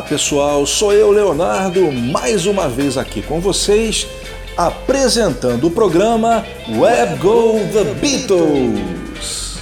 [0.00, 4.06] Olá pessoal, sou eu, Leonardo, mais uma vez aqui com vocês,
[4.56, 9.58] apresentando o programa Web Go The Beatles.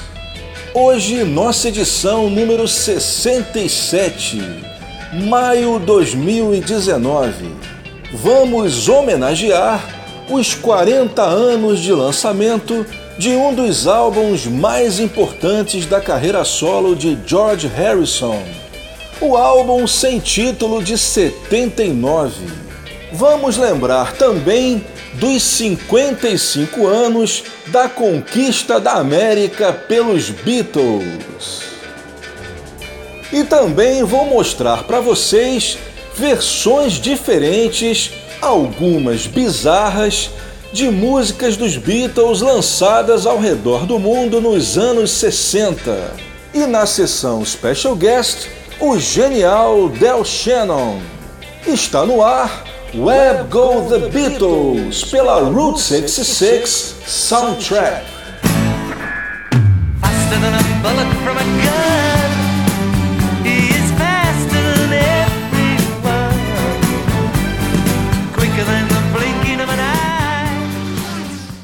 [0.73, 4.41] Hoje, nossa edição número 67,
[5.29, 7.53] maio 2019.
[8.13, 9.85] Vamos homenagear
[10.31, 12.87] os 40 anos de lançamento
[13.19, 18.41] de um dos álbuns mais importantes da carreira solo de George Harrison
[19.21, 22.47] o álbum sem título de 79.
[23.13, 31.63] Vamos lembrar também dos 55 anos da conquista da América pelos Beatles.
[33.33, 35.79] E também vou mostrar para vocês
[36.15, 40.31] versões diferentes, algumas bizarras,
[40.73, 46.29] de músicas dos Beatles lançadas ao redor do mundo nos anos 60.
[46.53, 48.49] E na sessão Special Guest,
[48.81, 51.01] o genial Del Shannon.
[51.67, 58.07] Está no ar Web Go The Beatles pela Route 66 Soundtrack.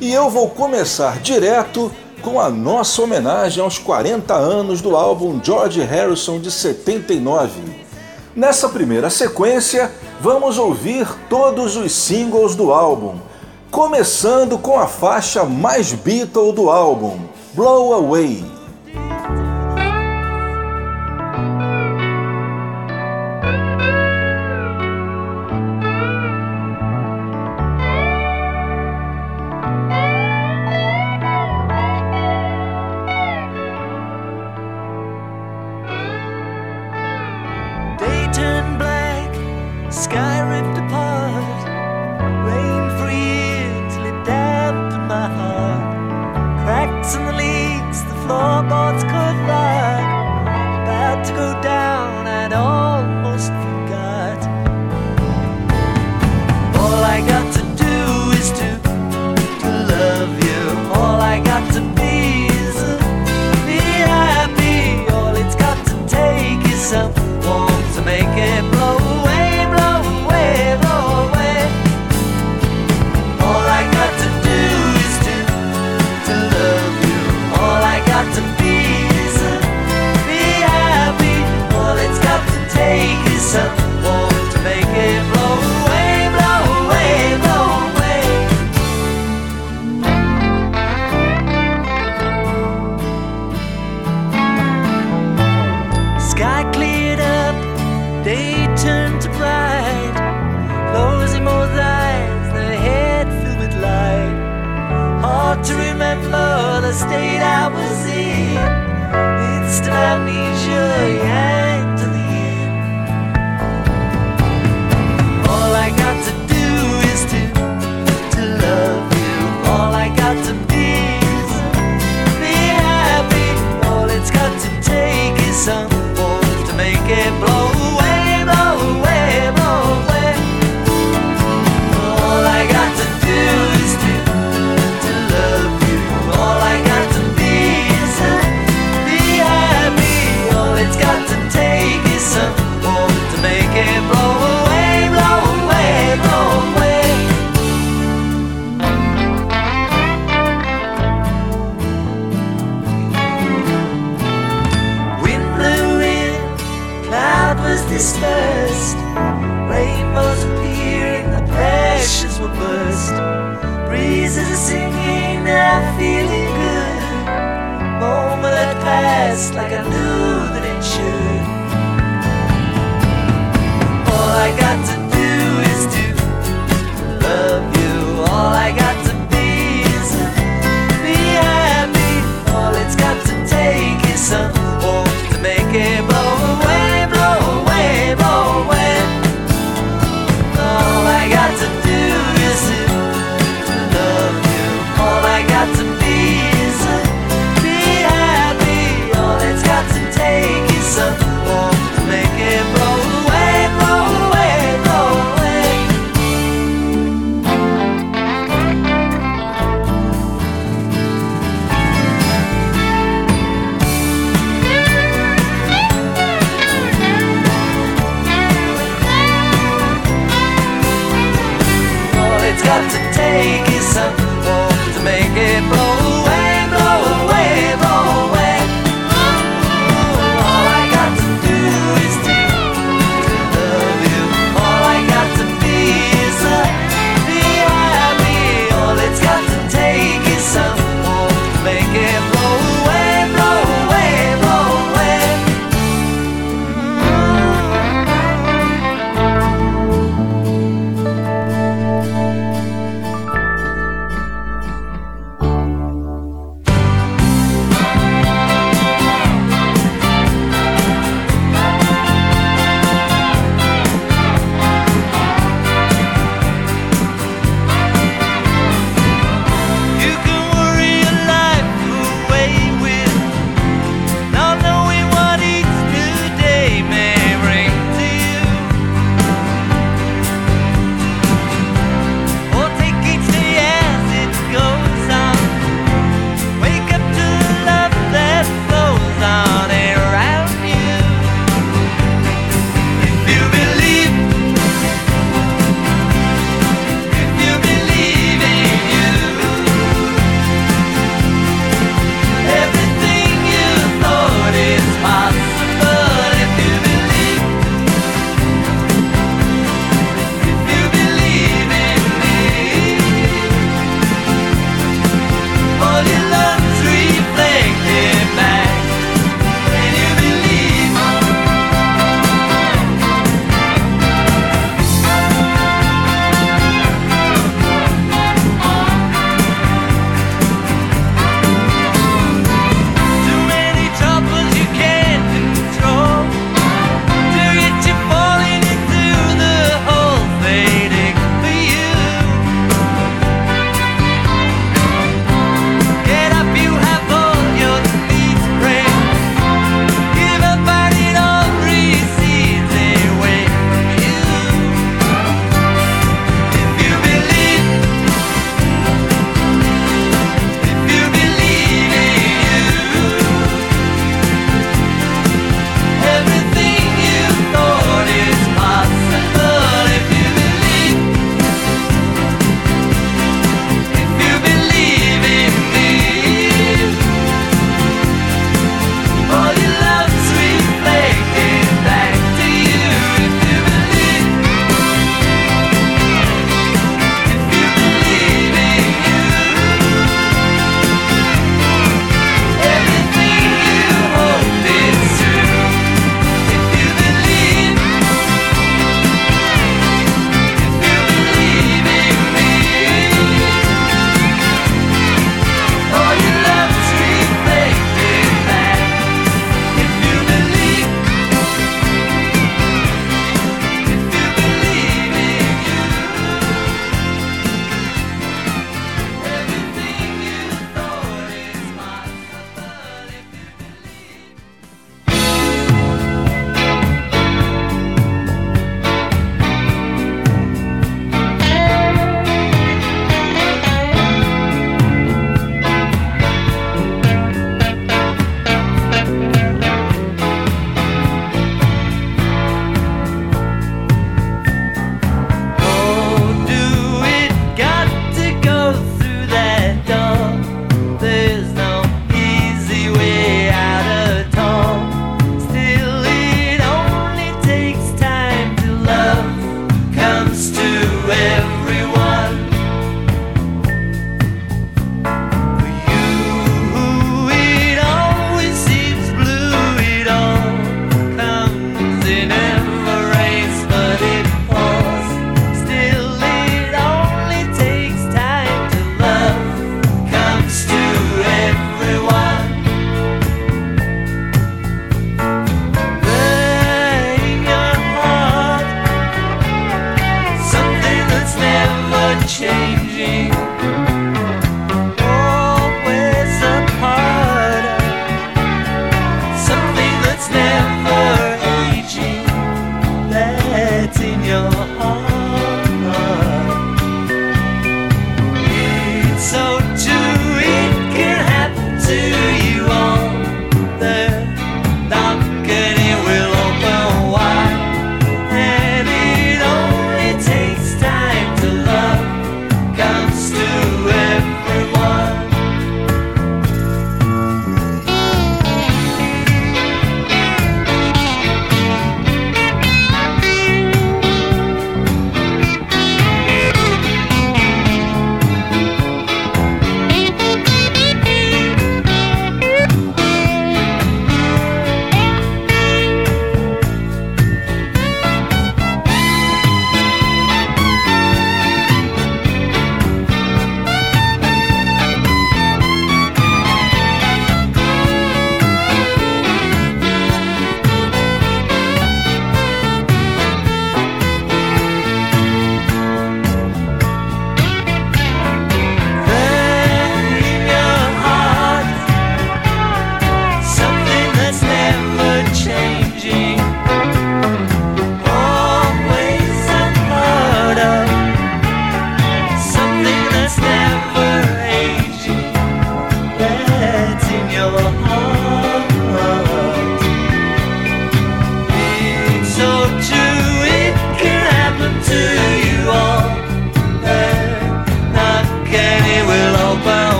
[0.00, 1.92] E eu vou começar direto
[2.22, 7.50] com a nossa homenagem aos 40 anos do álbum George Harrison de 79.
[8.34, 13.16] Nessa primeira sequência, vamos ouvir todos os singles do álbum,
[13.70, 17.18] começando com a faixa mais Beatle do álbum,
[17.54, 18.51] Blow Away.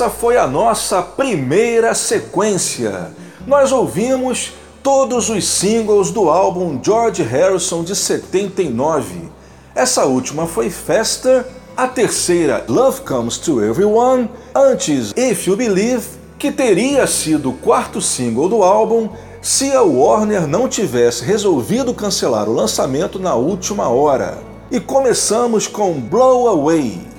[0.00, 3.10] Essa foi a nossa primeira sequência.
[3.46, 9.28] Nós ouvimos todos os singles do álbum George Harrison de 79.
[9.74, 11.44] Essa última foi Faster,
[11.76, 16.06] a terceira Love Comes to Everyone, antes If You Believe,
[16.38, 19.10] que teria sido o quarto single do álbum
[19.42, 24.38] se a Warner não tivesse resolvido cancelar o lançamento na última hora.
[24.70, 27.09] E começamos com Blow Away.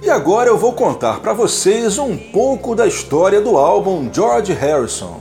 [0.00, 5.18] E agora eu vou contar para vocês um pouco da história do álbum George Harrison.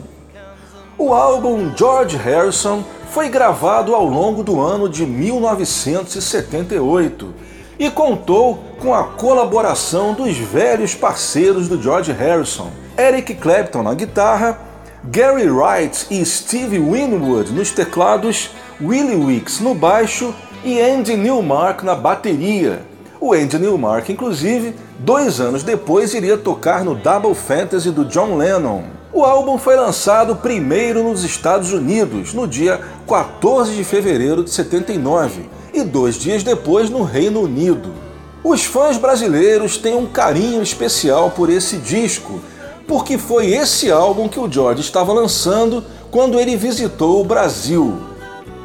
[0.97, 7.33] O álbum George Harrison foi gravado ao longo do ano de 1978
[7.79, 14.72] e contou com a colaboração dos velhos parceiros do George Harrison, Eric Clapton na guitarra
[15.05, 21.93] Gary Wright e Steve Winwood nos teclados, Willie Weeks no baixo e Andy Newmark na
[21.93, 22.83] bateria.
[23.19, 28.83] O Andy Newmark, inclusive, dois anos depois iria tocar no Double Fantasy do John Lennon.
[29.11, 35.49] O álbum foi lançado primeiro nos Estados Unidos, no dia 14 de fevereiro de 79,
[35.73, 37.93] e dois dias depois no Reino Unido.
[38.41, 42.39] Os fãs brasileiros têm um carinho especial por esse disco,
[42.87, 47.97] porque foi esse álbum que o George estava lançando quando ele visitou o Brasil.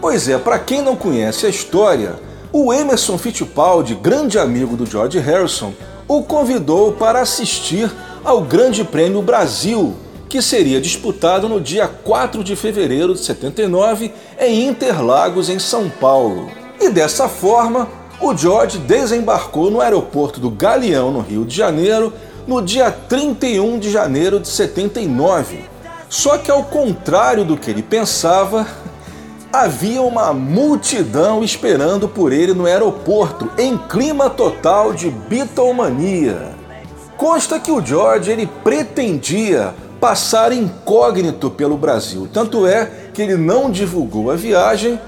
[0.00, 2.16] Pois é, para quem não conhece a história,
[2.52, 5.72] o Emerson Fittipaldi, grande amigo do George Harrison,
[6.07, 7.90] o convidou para assistir
[8.24, 9.94] ao Grande Prêmio Brasil,
[10.28, 16.50] que seria disputado no dia 4 de fevereiro de 79 em Interlagos, em São Paulo.
[16.81, 17.88] E dessa forma,
[18.20, 22.12] o George desembarcou no aeroporto do Galeão, no Rio de Janeiro,
[22.49, 25.67] no dia 31 de janeiro de 79.
[26.09, 28.67] Só que, ao contrário do que ele pensava,
[29.53, 36.55] havia uma multidão esperando por ele no aeroporto, em clima total de Beatlemania.
[37.19, 43.71] Consta que o George ele pretendia passar incógnito pelo Brasil, tanto é que ele não
[43.71, 44.99] divulgou a viagem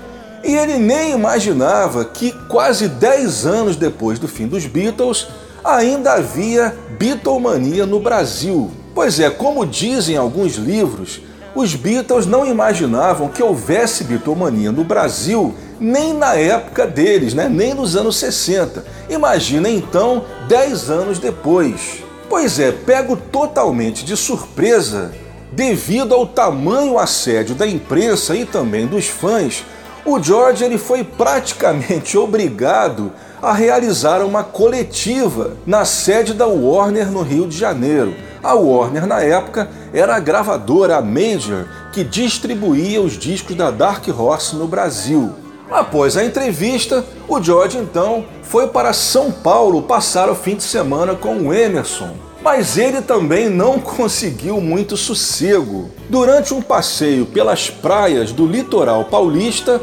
[0.44, 5.28] e ele nem imaginava que quase 10 anos depois do fim dos Beatles
[5.64, 8.70] ainda havia Beatlemania no Brasil.
[8.94, 11.20] Pois é, como dizem alguns livros,
[11.54, 17.48] os Beatles não imaginavam que houvesse Beatlemania no Brasil nem na época deles, né?
[17.48, 18.84] nem nos anos 60.
[19.08, 22.04] Imagina então 10 anos depois.
[22.28, 25.10] Pois é, pego totalmente de surpresa,
[25.50, 29.64] devido ao tamanho assédio da imprensa e também dos fãs,
[30.04, 33.12] o George ele foi praticamente obrigado
[33.42, 38.14] a realizar uma coletiva na sede da Warner no Rio de Janeiro.
[38.42, 44.06] A Warner, na época, era a gravadora, a Major, que distribuía os discos da Dark
[44.08, 45.32] Horse no Brasil.
[45.70, 51.14] Após a entrevista, o George então foi para São Paulo passar o fim de semana
[51.14, 52.10] com o Emerson.
[52.42, 55.90] Mas ele também não conseguiu muito sossego.
[56.08, 59.80] Durante um passeio pelas praias do litoral paulista,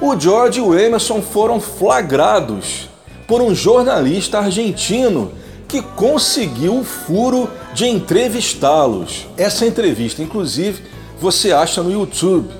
[0.00, 2.89] o George e o Emerson foram flagrados
[3.30, 5.30] por um jornalista argentino
[5.68, 9.28] que conseguiu o furo de entrevistá-los.
[9.36, 10.82] Essa entrevista, inclusive,
[11.20, 12.50] você acha no YouTube.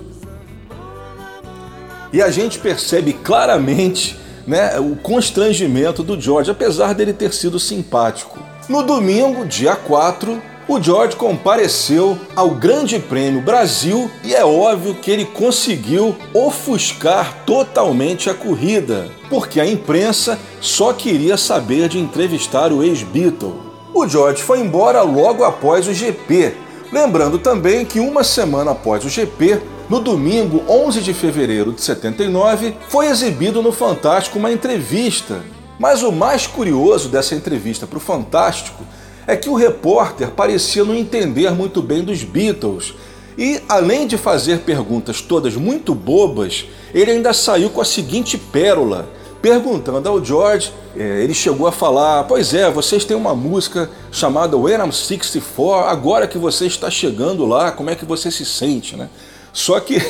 [2.13, 8.39] E a gente percebe claramente né, o constrangimento do George, apesar dele ter sido simpático.
[8.69, 15.11] No domingo, dia 4, o George compareceu ao Grande Prêmio Brasil e é óbvio que
[15.11, 22.85] ele conseguiu ofuscar totalmente a corrida, porque a imprensa só queria saber de entrevistar o
[22.85, 23.61] ex-Beatle.
[23.93, 26.55] O George foi embora logo após o GP,
[26.93, 32.77] lembrando também que uma semana após o GP, no domingo 11 de fevereiro de 79,
[32.89, 35.43] foi exibido no Fantástico uma entrevista.
[35.81, 38.85] Mas o mais curioso dessa entrevista para o Fantástico
[39.27, 42.95] é que o repórter parecia não entender muito bem dos Beatles.
[43.39, 49.09] E, além de fazer perguntas todas muito bobas, ele ainda saiu com a seguinte pérola,
[49.41, 54.57] perguntando ao George, é, ele chegou a falar: Pois é, vocês têm uma música chamada
[54.57, 58.97] When I'm 64, agora que você está chegando lá, como é que você se sente,
[58.97, 59.09] né?
[59.53, 60.01] Só que,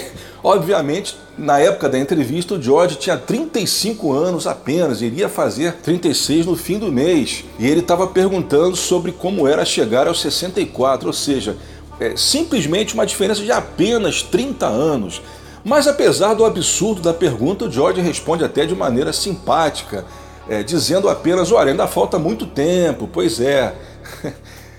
[0.43, 6.57] obviamente, na época da entrevista, o George tinha 35 anos apenas, iria fazer 36 no
[6.57, 7.45] fim do mês.
[7.59, 11.57] E ele estava perguntando sobre como era chegar aos 64, ou seja,
[11.99, 15.21] é, simplesmente uma diferença de apenas 30 anos.
[15.65, 20.05] Mas apesar do absurdo da pergunta, o George responde até de maneira simpática,
[20.49, 23.75] é, dizendo apenas: olha, ainda falta muito tempo, pois é.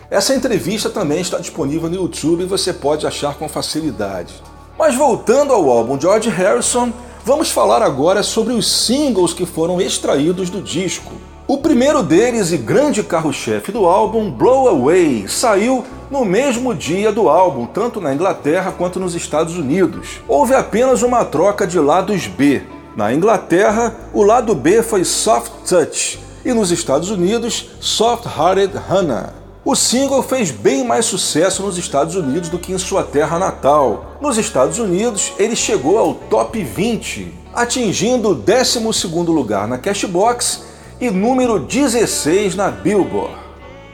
[0.10, 4.34] Essa entrevista também está disponível no YouTube e você pode achar com facilidade.
[4.82, 6.92] Mas voltando ao álbum George Harrison,
[7.24, 11.12] vamos falar agora sobre os singles que foram extraídos do disco.
[11.48, 17.30] O primeiro deles e grande carro-chefe do álbum, Blow Away, saiu no mesmo dia do
[17.30, 20.20] álbum, tanto na Inglaterra quanto nos Estados Unidos.
[20.28, 22.64] Houve apenas uma troca de lados B.
[22.96, 29.41] Na Inglaterra, o lado B foi Soft Touch e nos Estados Unidos, Soft Hearted Hannah.
[29.64, 34.18] O single fez bem mais sucesso nos Estados Unidos do que em sua terra natal.
[34.20, 40.64] Nos Estados Unidos, ele chegou ao top 20, atingindo o 12º lugar na Cashbox
[41.00, 43.36] e número 16 na Billboard.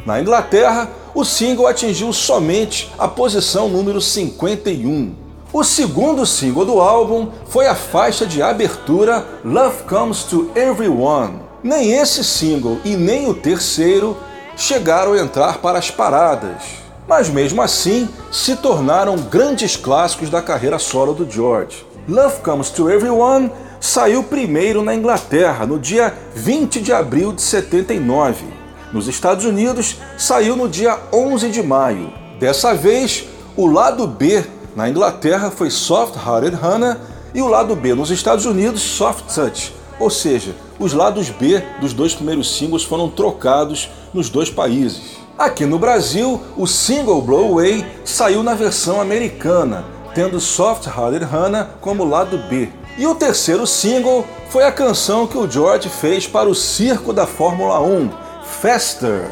[0.06, 5.14] Na Inglaterra, o single atingiu somente a posição número 51.
[5.52, 11.42] O segundo single do álbum foi a faixa de abertura Love Comes to Everyone.
[11.62, 14.16] Nem esse single e nem o terceiro
[14.58, 16.64] chegaram a entrar para as paradas,
[17.08, 21.86] mas mesmo assim se tornaram grandes clássicos da carreira solo do George.
[22.10, 28.46] Love Comes to Everyone saiu primeiro na Inglaterra, no dia 20 de abril de 79.
[28.92, 32.12] Nos Estados Unidos, saiu no dia 11 de maio.
[32.40, 34.44] Dessa vez, o lado B
[34.76, 36.98] na Inglaterra foi Soft Hearted Hannah
[37.34, 39.74] e o lado B nos Estados Unidos, Soft Touch.
[40.00, 45.18] Ou seja, os lados B dos dois primeiros singles foram trocados nos dois países.
[45.38, 49.86] Aqui no Brasil, o single Blow Away saiu na versão americana,
[50.16, 52.70] tendo Soft Hearted Hannah como lado B.
[52.98, 57.28] E o terceiro single foi a canção que o George fez para o circo da
[57.28, 58.10] Fórmula 1,
[58.44, 59.30] Faster.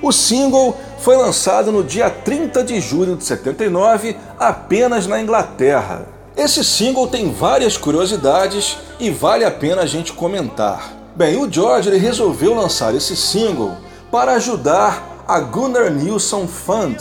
[0.00, 6.17] O single foi lançado no dia 30 de julho de 79, apenas na Inglaterra.
[6.38, 10.96] Esse single tem várias curiosidades e vale a pena a gente comentar.
[11.16, 13.72] Bem, o George resolveu lançar esse single
[14.08, 16.96] para ajudar a Gunnar Nilsson Fund,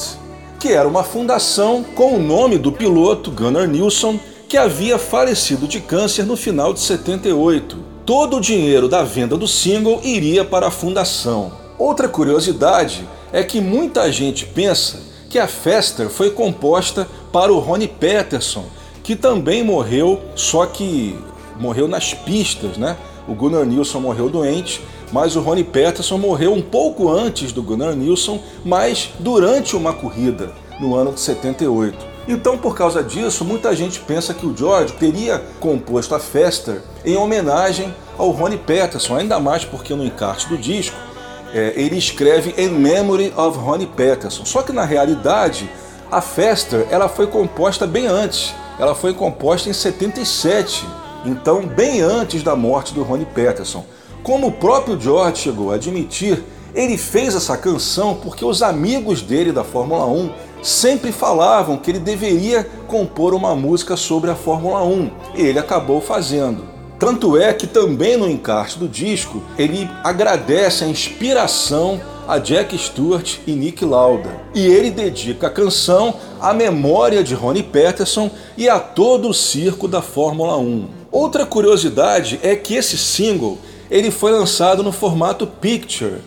[0.59, 4.19] que era uma fundação com o nome do piloto Gunnar Nilsson
[4.49, 7.77] que havia falecido de câncer no final de 78.
[8.07, 11.51] Todo o dinheiro da venda do single iria para a fundação.
[11.77, 17.87] Outra curiosidade é que muita gente pensa que a Fester foi composta para o Ronnie
[17.87, 18.65] Peterson,
[19.07, 21.17] que também morreu, só que
[21.57, 22.97] morreu nas pistas, né?
[23.25, 24.81] O Gunnar Nilsson morreu doente,
[25.13, 30.51] mas o Ronnie Peterson morreu um pouco antes do Gunnar Nilsson, mas durante uma corrida
[30.81, 32.05] no ano de 78.
[32.27, 37.15] Então, por causa disso, muita gente pensa que o George teria composto a Fester em
[37.15, 40.97] homenagem ao Ronnie Peterson, ainda mais porque no encarte do disco
[41.53, 44.43] é, ele escreve In Memory of Ronnie Peterson.
[44.43, 45.69] Só que na realidade,
[46.11, 48.53] a Fester ela foi composta bem antes.
[48.79, 50.85] Ela foi composta em 77,
[51.25, 53.83] então bem antes da morte do Ronnie Peterson.
[54.21, 56.43] Como o próprio George chegou a admitir,
[56.75, 61.99] ele fez essa canção porque os amigos dele da Fórmula 1 sempre falavam que ele
[61.99, 66.63] deveria compor uma música sobre a Fórmula 1 e ele acabou fazendo.
[66.99, 73.37] Tanto é que também no encarte do disco ele agradece a inspiração a Jack Stewart
[73.47, 74.29] e Nick Lauda.
[74.53, 79.87] E ele dedica a canção à memória de Ronnie Peterson e a todo o circo
[79.87, 80.87] da Fórmula 1.
[81.11, 83.57] Outra curiosidade é que esse single
[83.89, 86.17] ele foi lançado no formato picture,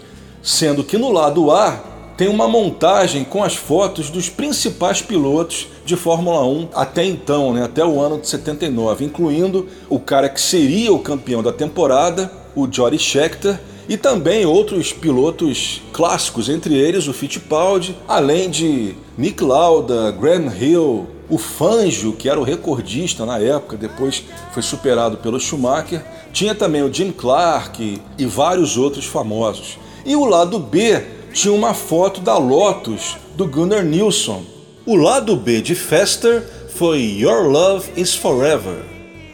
[0.42, 1.84] sendo que no lado A
[2.16, 7.64] tem uma montagem com as fotos dos principais pilotos de Fórmula 1 até então, né,
[7.64, 12.68] até o ano de 79, incluindo o cara que seria o campeão da temporada, o
[12.70, 13.58] Jody Scheckter,
[13.90, 21.08] e também outros pilotos clássicos, entre eles o Fittipaldi, além de Nick Lauda, Graham Hill,
[21.28, 24.22] o Fangio, que era o recordista na época, depois
[24.52, 29.76] foi superado pelo Schumacher, tinha também o Jim Clark e vários outros famosos.
[30.06, 34.44] E o lado B tinha uma foto da Lotus do Gunnar Nilsson.
[34.86, 38.84] O lado B de Fester foi Your Love is Forever.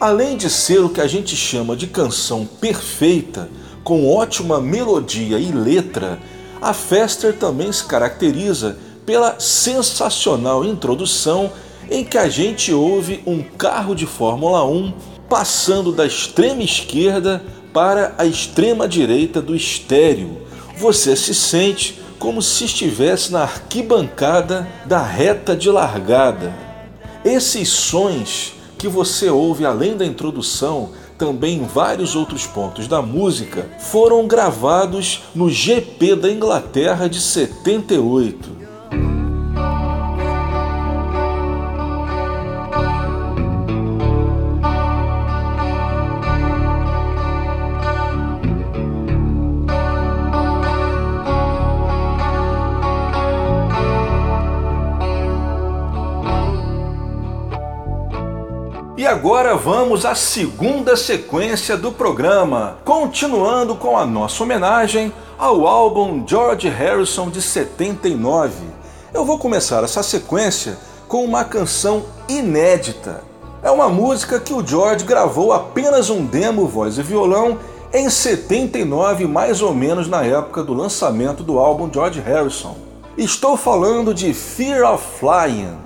[0.00, 3.50] Além de ser o que a gente chama de canção perfeita,
[3.86, 6.18] com ótima melodia e letra,
[6.60, 11.52] a Fester também se caracteriza pela sensacional introdução
[11.88, 14.92] em que a gente ouve um carro de Fórmula 1
[15.28, 17.40] passando da extrema esquerda
[17.72, 20.38] para a extrema direita do estéreo
[20.76, 26.52] você se sente como se estivesse na arquibancada da reta de largada.
[27.24, 34.26] Esses sons que você ouve além da introdução, também vários outros pontos da música, foram
[34.26, 38.65] gravados no GP da Inglaterra de 78.
[59.06, 66.24] E agora vamos à segunda sequência do programa, continuando com a nossa homenagem ao álbum
[66.26, 68.52] George Harrison de 79.
[69.14, 73.22] Eu vou começar essa sequência com uma canção inédita.
[73.62, 77.60] É uma música que o George gravou apenas um demo voz e violão
[77.94, 82.76] em 79, mais ou menos na época do lançamento do álbum George Harrison.
[83.16, 85.78] Estou falando de Fear of Flying.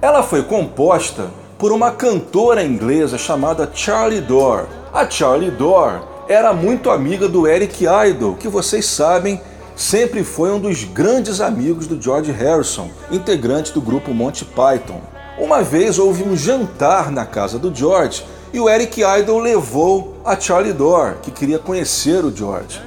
[0.00, 4.66] Ela foi composta por uma cantora inglesa chamada Charlie Dore.
[4.92, 9.40] A Charlie Dore era muito amiga do Eric Idle, que vocês sabem
[9.74, 15.00] sempre foi um dos grandes amigos do George Harrison, integrante do grupo Monty Python.
[15.38, 20.38] Uma vez houve um jantar na casa do George e o Eric Idle levou a
[20.38, 22.80] Charlie Dore, que queria conhecer o George.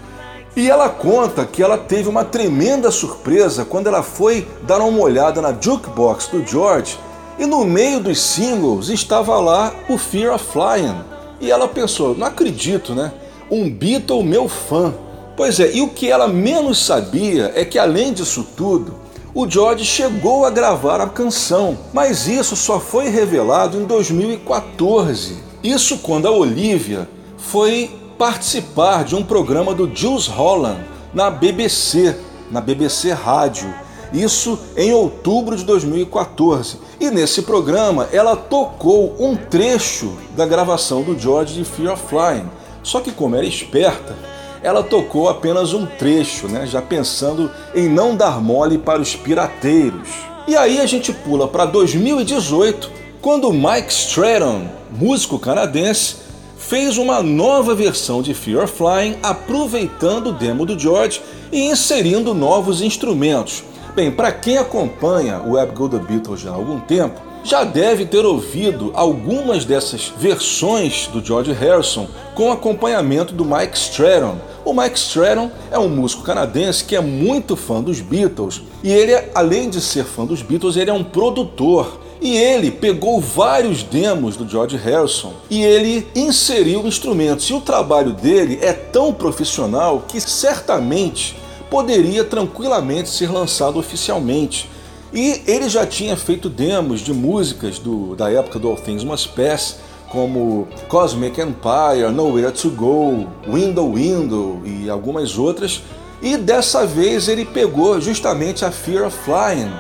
[0.56, 5.42] E ela conta que ela teve uma tremenda surpresa quando ela foi dar uma olhada
[5.42, 6.98] na jukebox do George
[7.40, 10.96] e no meio dos singles estava lá o Fear of Flying.
[11.40, 13.12] E ela pensou: não acredito, né?
[13.50, 14.94] Um Beatle meu fã.
[15.38, 18.94] Pois é, e o que ela menos sabia é que além disso tudo,
[19.34, 25.38] o George chegou a gravar a canção, mas isso só foi revelado em 2014.
[25.64, 30.82] Isso quando a Olivia foi participar de um programa do Jules Holland
[31.14, 32.18] na BBC,
[32.52, 33.74] na BBC Rádio.
[34.14, 36.78] Isso em outubro de 2014.
[37.00, 42.50] E nesse programa ela tocou um trecho da gravação do George de Fear of Flying.
[42.84, 44.16] Só que como era esperta,
[44.62, 50.10] ela tocou apenas um trecho, né, já pensando em não dar mole para os pirateiros.
[50.48, 52.92] E aí a gente pula para 2018,
[53.22, 56.16] quando Mike Stratton, músico canadense,
[56.58, 62.34] fez uma nova versão de Fear of Flying aproveitando o demo do George e inserindo
[62.34, 63.64] novos instrumentos.
[63.96, 68.06] Bem, para quem acompanha o Web Go The Beatles já há algum tempo, já deve
[68.06, 74.38] ter ouvido algumas dessas versões do George Harrison com acompanhamento do Mike Stratton.
[74.64, 79.16] O Mike Stratton é um músico canadense que é muito fã dos Beatles e ele,
[79.34, 82.00] além de ser fã dos Beatles, ele é um produtor.
[82.22, 87.46] E ele pegou vários demos do George Harrison e ele inseriu instrumentos.
[87.50, 91.38] E o trabalho dele é tão profissional que certamente
[91.70, 94.70] poderia tranquilamente ser lançado oficialmente.
[95.14, 99.30] E ele já tinha feito demos de músicas do, da época do All Things Must
[99.30, 99.78] Pass,
[100.10, 105.82] como Cosmic Empire, Nowhere to Go, Window Window e algumas outras.
[106.22, 109.72] E dessa vez ele pegou justamente a Fear of Flying.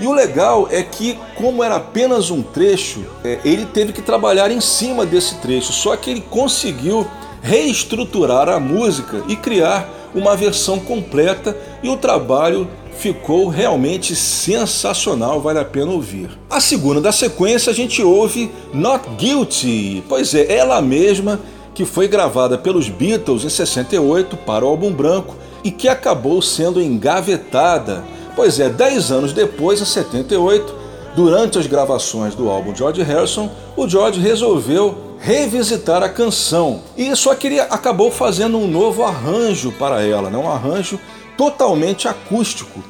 [0.00, 4.48] E o legal é que, como era apenas um trecho, é, ele teve que trabalhar
[4.50, 7.04] em cima desse trecho, só que ele conseguiu
[7.42, 12.68] reestruturar a música e criar uma versão completa e o trabalho
[12.98, 16.30] ficou realmente sensacional, vale a pena ouvir.
[16.50, 21.40] A segunda da sequência a gente ouve Not Guilty, pois é, ela mesma
[21.74, 26.82] que foi gravada pelos Beatles em 68 para o álbum branco e que acabou sendo
[26.82, 28.04] engavetada.
[28.34, 30.74] Pois é, 10 anos depois, em 78,
[31.14, 37.34] durante as gravações do álbum George Harrison, o George resolveu revisitar a canção e só
[37.34, 40.38] queria acabou fazendo um novo arranjo para ela, né?
[40.38, 40.98] um arranjo
[41.36, 42.82] totalmente acústico.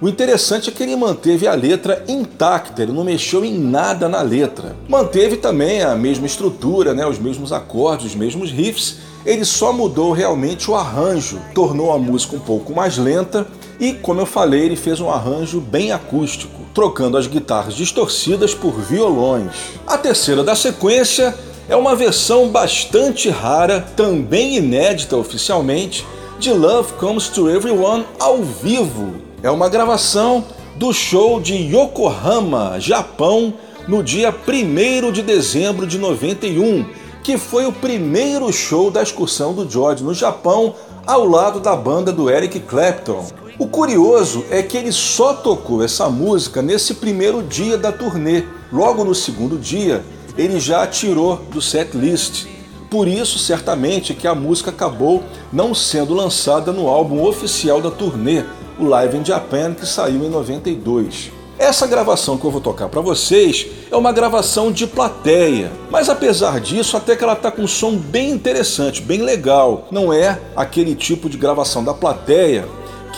[0.00, 4.20] O interessante é que ele manteve a letra intacta, ele não mexeu em nada na
[4.20, 4.76] letra.
[4.86, 10.12] Manteve também a mesma estrutura, né, os mesmos acordes, os mesmos riffs, ele só mudou
[10.12, 13.46] realmente o arranjo, tornou a música um pouco mais lenta
[13.80, 18.78] e, como eu falei, ele fez um arranjo bem acústico, trocando as guitarras distorcidas por
[18.78, 19.50] violões.
[19.86, 21.34] A terceira da sequência
[21.68, 26.06] é uma versão bastante rara, também inédita oficialmente,
[26.38, 29.14] de Love Comes to Everyone ao vivo.
[29.42, 30.44] É uma gravação
[30.76, 33.54] do show de Yokohama, Japão,
[33.88, 36.86] no dia 1 de dezembro de 91,
[37.22, 40.74] que foi o primeiro show da excursão do George no Japão,
[41.04, 43.26] ao lado da banda do Eric Clapton.
[43.58, 48.44] O curioso é que ele só tocou essa música nesse primeiro dia da turnê.
[48.70, 50.04] Logo no segundo dia,
[50.36, 52.46] ele já tirou do set list.
[52.90, 58.44] Por isso, certamente, que a música acabou não sendo lançada no álbum oficial da turnê,
[58.78, 61.32] o Live in Japan, que saiu em 92.
[61.58, 66.60] Essa gravação que eu vou tocar para vocês é uma gravação de plateia, mas apesar
[66.60, 69.88] disso, até que ela tá com um som bem interessante, bem legal.
[69.90, 72.68] Não é aquele tipo de gravação da plateia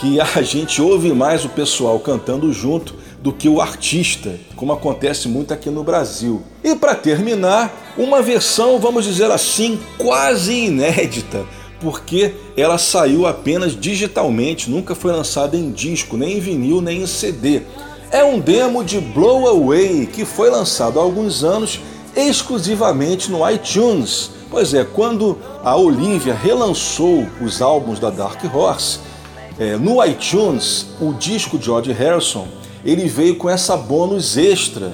[0.00, 5.28] que a gente ouve mais o pessoal cantando junto do que o artista, como acontece
[5.28, 6.42] muito aqui no Brasil.
[6.62, 11.44] E para terminar, uma versão, vamos dizer assim, quase inédita,
[11.80, 17.06] porque ela saiu apenas digitalmente, nunca foi lançada em disco, nem em vinil, nem em
[17.06, 17.62] CD.
[18.10, 21.80] É um demo de Blow Away que foi lançado há alguns anos
[22.16, 24.30] exclusivamente no iTunes.
[24.50, 29.00] Pois é, quando a Olivia relançou os álbuns da Dark Horse,
[29.58, 32.48] é, no iTunes, o disco de George Harrison
[32.88, 34.92] ele veio com essa bônus extra.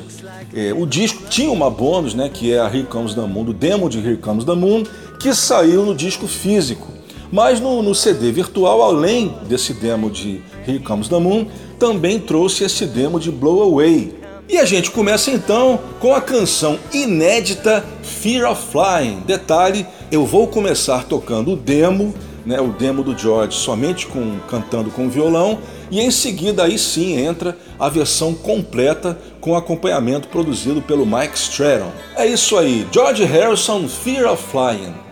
[0.53, 3.53] É, o disco tinha uma bônus, né, que é a Here Comes the Moon, o
[3.53, 4.83] demo de Here Comes the Moon,
[5.21, 6.89] que saiu no disco físico.
[7.31, 11.47] Mas no, no CD virtual, além desse demo de Here Comes the Moon,
[11.79, 14.13] também trouxe esse demo de Blow Away.
[14.49, 19.21] E a gente começa então com a canção inédita Fear of Flying.
[19.25, 22.13] Detalhe, eu vou começar tocando o demo
[22.45, 25.59] né, o demo do George somente com cantando com violão
[25.95, 31.93] e em seguida aí sim entra a versão completa com acompanhamento produzido pelo Mike Stratton.
[32.17, 35.04] É isso aí, George Harrison, Fear of Flying.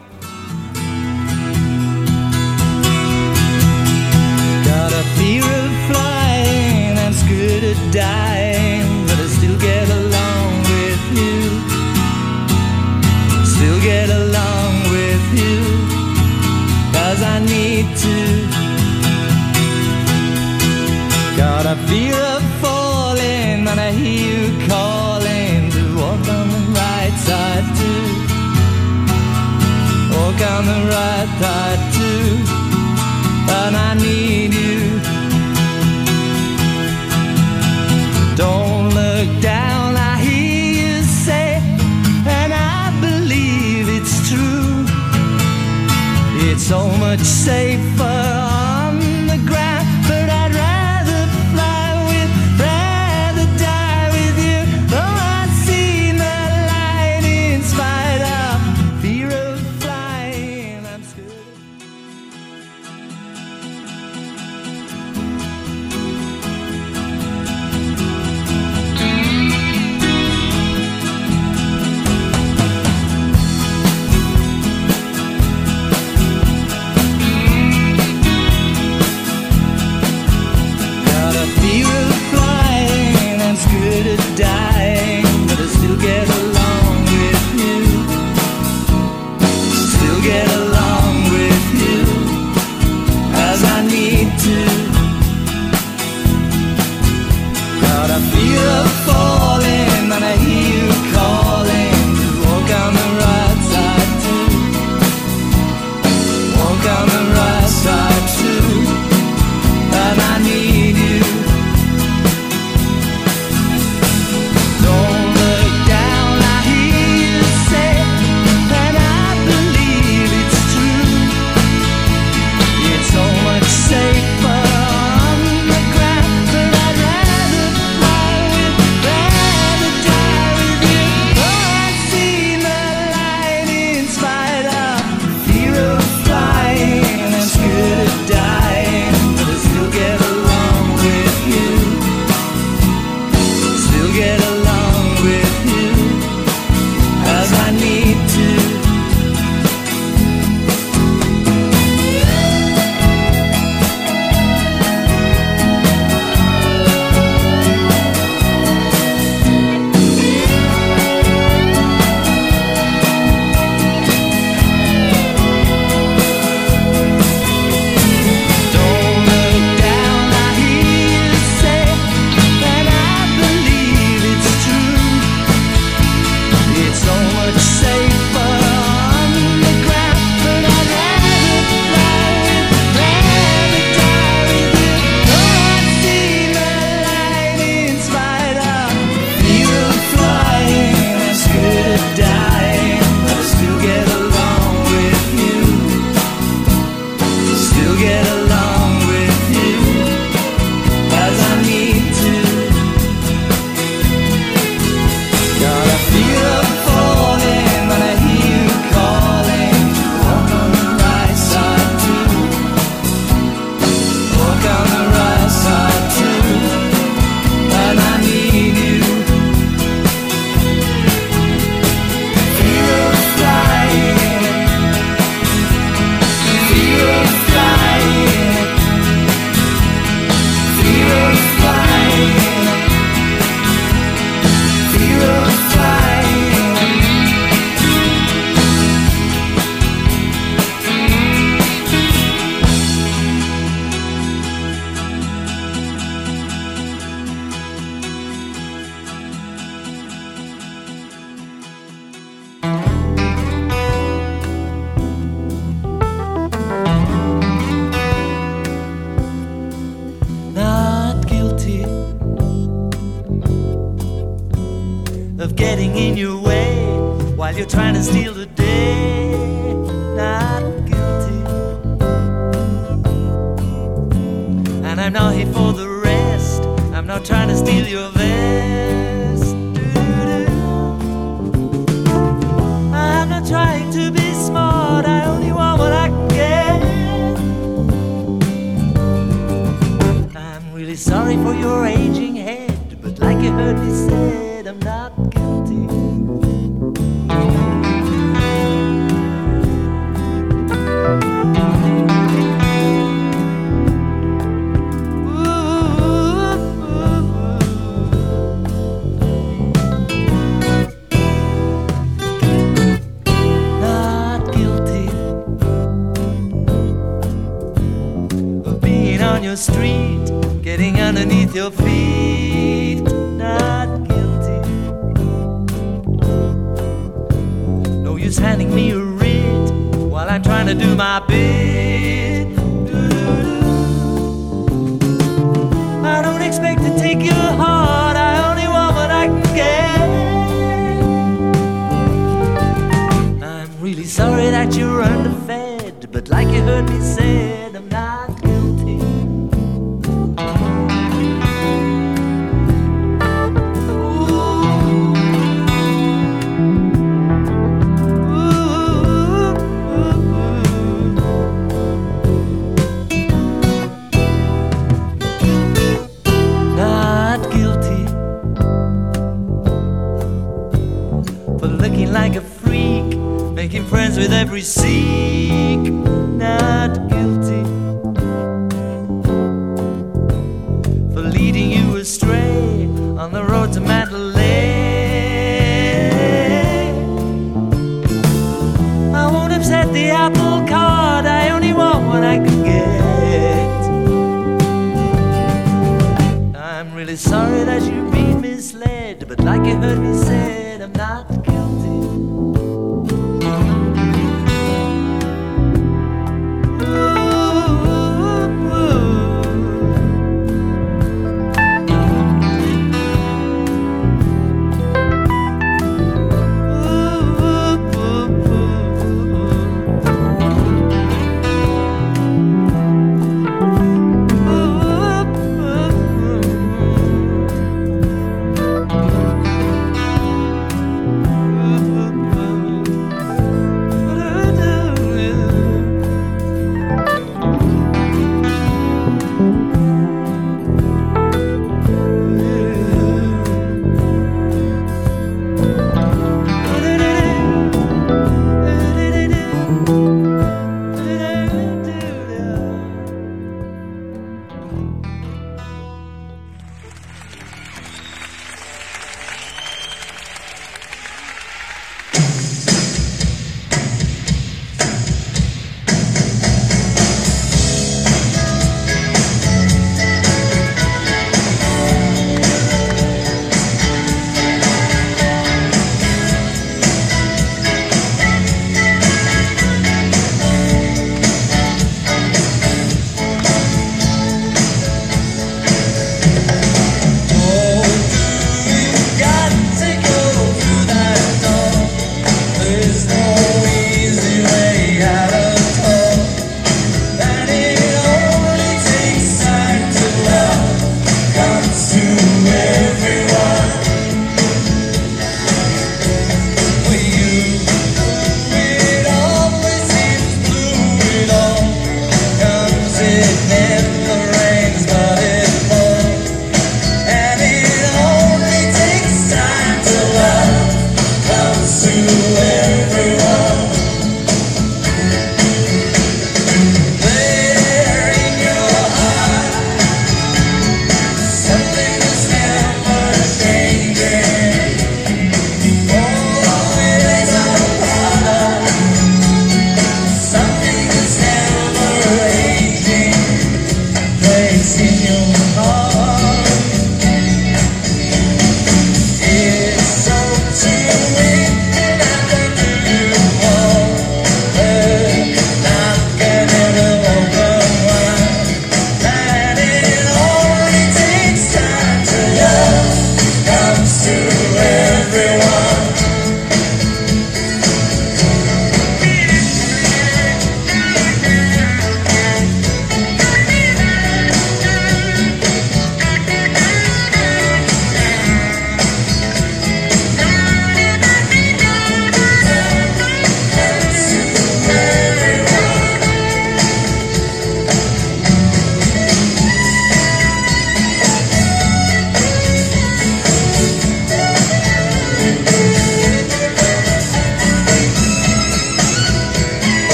[47.44, 48.21] Safer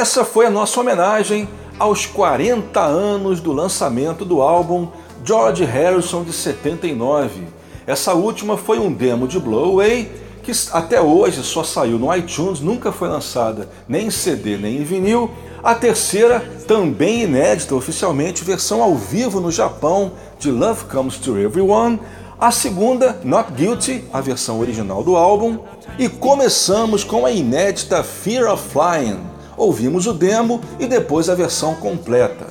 [0.00, 1.46] Essa foi a nossa homenagem
[1.78, 4.88] aos 40 anos do lançamento do álbum
[5.22, 7.46] George Harrison de 79.
[7.86, 10.10] Essa última foi um demo de Blow Away
[10.42, 14.84] que até hoje só saiu no iTunes, nunca foi lançada nem em CD nem em
[14.84, 15.30] vinil.
[15.62, 22.00] A terceira, também inédita oficialmente, versão ao vivo no Japão de Love Comes to Everyone.
[22.40, 25.58] A segunda, Not Guilty, a versão original do álbum.
[25.98, 29.29] E começamos com a inédita Fear of Flying.
[29.60, 32.46] Ouvimos o demo e depois a versão completa.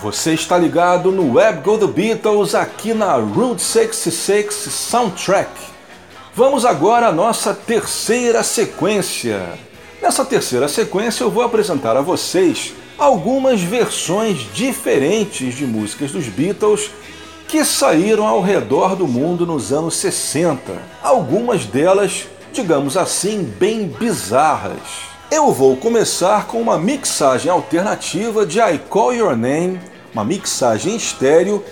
[0.00, 5.71] Você está ligado no Web Go The Beatles aqui na Route 66 Soundtrack.
[6.34, 9.50] Vamos agora à nossa terceira sequência.
[10.00, 16.90] Nessa terceira sequência eu vou apresentar a vocês algumas versões diferentes de músicas dos Beatles
[17.46, 20.72] que saíram ao redor do mundo nos anos 60.
[21.02, 24.80] Algumas delas, digamos assim, bem bizarras.
[25.30, 29.78] Eu vou começar com uma mixagem alternativa de I Call Your Name,
[30.14, 31.62] uma mixagem estéreo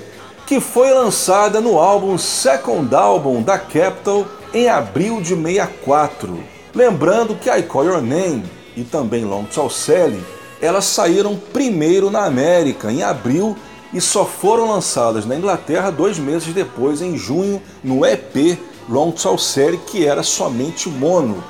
[0.46, 6.38] que foi lançada no álbum Second Album da Capitol em abril de 64.
[6.74, 8.44] Lembrando que I Call Your Name
[8.76, 10.20] e também Long Tall Sally,
[10.60, 13.56] elas saíram primeiro na América em abril
[13.92, 19.38] e só foram lançadas na Inglaterra dois meses depois, em junho, no EP Long Tall
[19.38, 21.42] Sally, que era somente mono.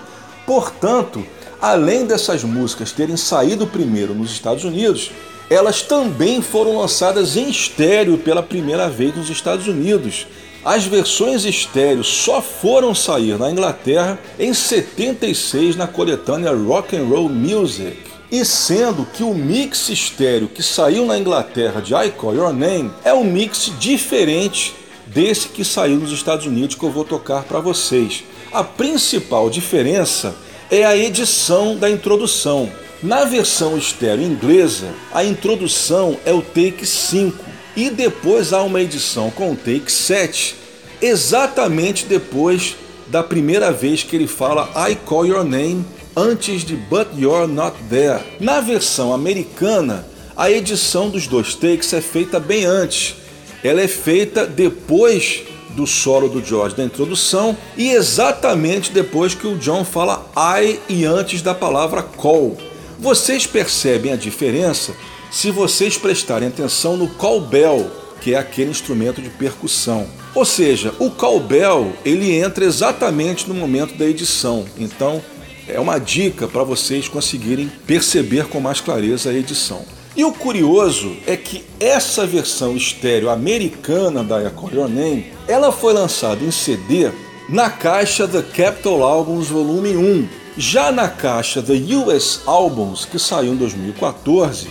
[0.46, 1.24] Portanto,
[1.60, 5.10] além dessas músicas terem saído primeiro nos Estados Unidos,
[5.50, 10.26] elas também foram lançadas em estéreo pela primeira vez nos Estados Unidos.
[10.64, 17.30] As versões estéreo só foram sair na Inglaterra em 76 na coletânea Rock and Roll
[17.30, 17.96] Music.
[18.30, 22.90] E sendo que o mix estéreo que saiu na Inglaterra de I Call Your Name
[23.02, 24.74] é um mix diferente
[25.06, 28.22] desse que saiu nos Estados Unidos que eu vou tocar para vocês.
[28.52, 30.34] A principal diferença
[30.70, 32.70] é a edição da introdução.
[33.02, 39.30] Na versão estéreo inglesa, a introdução é o take 5 e depois há uma edição
[39.30, 40.56] com o take 7,
[41.00, 42.76] exatamente depois
[43.08, 45.84] da primeira vez que ele fala I call your name
[46.16, 48.20] antes de But You're Not There.
[48.38, 50.06] Na versão americana,
[50.36, 53.16] a edição dos dois takes é feita bem antes.
[53.62, 59.56] Ela é feita depois do solo do George da introdução e exatamente depois que o
[59.56, 62.56] John fala I e antes da palavra call.
[62.98, 64.94] Vocês percebem a diferença
[65.30, 70.06] se vocês prestarem atenção no call bell, que é aquele instrumento de percussão.
[70.34, 74.64] Ou seja, o call bell ele entra exatamente no momento da edição.
[74.76, 75.22] Então
[75.66, 79.84] é uma dica para vocês conseguirem perceber com mais clareza a edição.
[80.16, 85.92] E o curioso é que essa versão estéreo americana da Call Your Name, ela foi
[85.92, 87.10] lançada em CD
[87.48, 90.28] na caixa The Capitol Albums Volume 1.
[90.58, 94.68] Já na caixa The US Albums, que saiu em 2014,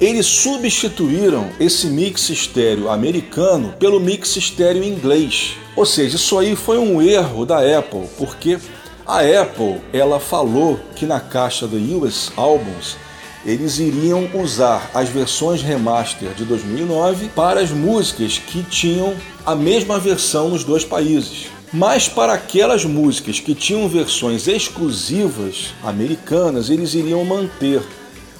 [0.00, 5.54] eles substituíram esse mix estéreo americano pelo mix estéreo inglês.
[5.74, 8.58] Ou seja, isso aí foi um erro da Apple, porque
[9.06, 12.96] a Apple ela falou que na caixa The US Albums
[13.44, 19.14] eles iriam usar as versões remaster de 2009 para as músicas que tinham
[19.46, 21.46] a mesma versão nos dois países.
[21.72, 27.82] Mas para aquelas músicas que tinham versões exclusivas americanas, eles iriam manter.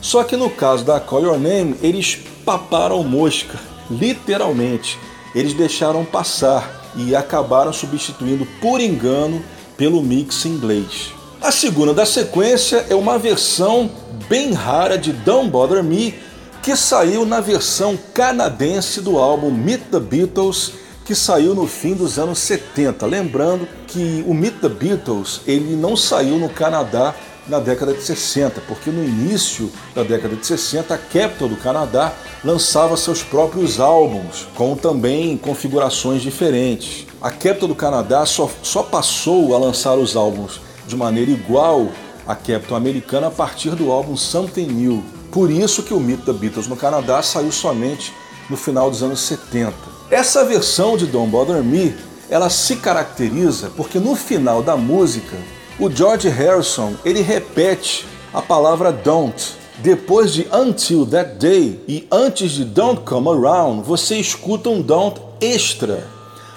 [0.07, 3.59] Só que no caso da Call Your Name, eles paparam mosca,
[3.91, 4.97] literalmente.
[5.35, 9.43] Eles deixaram passar e acabaram substituindo por engano
[9.77, 11.13] pelo mix inglês.
[11.43, 13.91] A segunda da sequência é uma versão
[14.29, 16.15] bem rara de Don't Bother Me,
[16.63, 20.71] que saiu na versão canadense do álbum Meet the Beatles,
[21.05, 23.05] que saiu no fim dos anos 70.
[23.07, 27.13] Lembrando que o Meet the Beatles ele não saiu no Canadá
[27.49, 32.13] na década de 60, porque no início da década de 60 a Capitol do Canadá
[32.45, 37.07] lançava seus próprios álbuns, com também configurações diferentes.
[37.21, 41.89] A Capitol do Canadá só, só passou a lançar os álbuns de maneira igual
[42.27, 45.05] à Capitol americana a partir do álbum Something New.
[45.31, 48.13] Por isso que o Meet the Beatles no Canadá saiu somente
[48.49, 49.75] no final dos anos 70.
[50.11, 51.95] Essa versão de Don't Bother Me,
[52.31, 55.37] ela se caracteriza porque no final da música,
[55.79, 59.55] o George Harrison, ele repete a palavra don't.
[59.79, 65.20] Depois de Until That Day e antes de Don't Come Around, você escuta um don't
[65.39, 66.07] extra.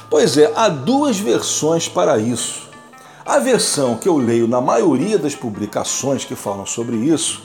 [0.09, 2.70] Pois é, há duas versões para isso.
[3.26, 7.41] A versão que eu leio na maioria das publicações que falam sobre isso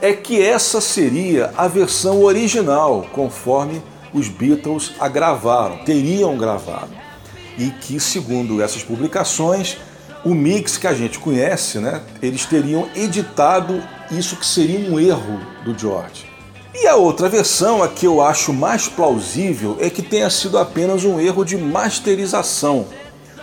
[0.00, 3.82] é que essa seria a versão original, conforme
[4.14, 6.92] os Beatles a gravaram, teriam gravado.
[7.58, 9.76] E que, segundo essas publicações,
[10.24, 15.40] o mix que a gente conhece, né, eles teriam editado isso que seria um erro
[15.64, 16.28] do George.
[16.74, 21.04] E a outra versão, a que eu acho mais plausível, é que tenha sido apenas
[21.04, 22.86] um erro de masterização.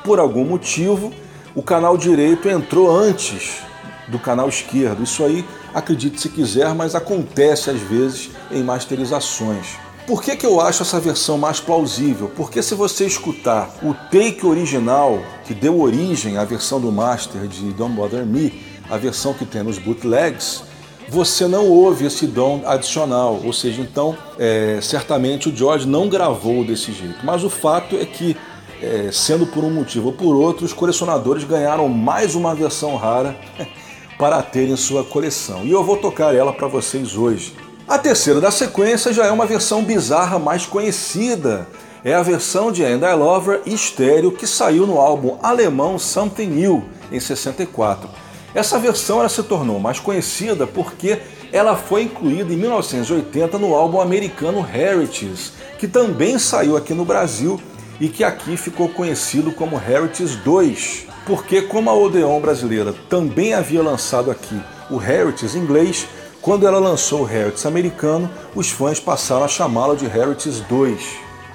[0.03, 1.11] Por algum motivo,
[1.53, 3.57] o canal direito entrou antes
[4.07, 5.03] do canal esquerdo.
[5.03, 9.75] Isso aí, acredite se quiser, mas acontece às vezes em masterizações.
[10.07, 12.31] Por que, que eu acho essa versão mais plausível?
[12.33, 17.73] Porque se você escutar o take original que deu origem à versão do master de
[17.73, 18.53] Don't Bother Me,
[18.89, 20.63] a versão que tem nos bootlegs,
[21.09, 26.63] você não ouve esse dom adicional, ou seja, então é, certamente o George não gravou
[26.63, 27.25] desse jeito.
[27.25, 28.37] Mas o fato é que
[28.81, 33.37] é, sendo por um motivo ou por outro, os colecionadores ganharam mais uma versão rara
[34.17, 35.65] para ter em sua coleção.
[35.65, 37.66] E eu vou tocar ela para vocês hoje.
[37.87, 41.65] A terceira da sequência já é uma versão bizarra mais conhecida.
[42.03, 46.47] É a versão de And I Love Her estéreo que saiu no álbum alemão Something
[46.47, 48.09] New em 64.
[48.53, 51.17] Essa versão ela se tornou mais conhecida porque
[51.53, 57.57] ela foi incluída em 1980 no álbum americano Heritage, que também saiu aqui no Brasil
[58.01, 63.81] e que aqui ficou conhecido como Heritage 2, porque como a Odeon brasileira também havia
[63.81, 66.05] lançado aqui o Heritage inglês,
[66.41, 71.01] quando ela lançou o Heritage americano, os fãs passaram a chamá-la de Heritage 2.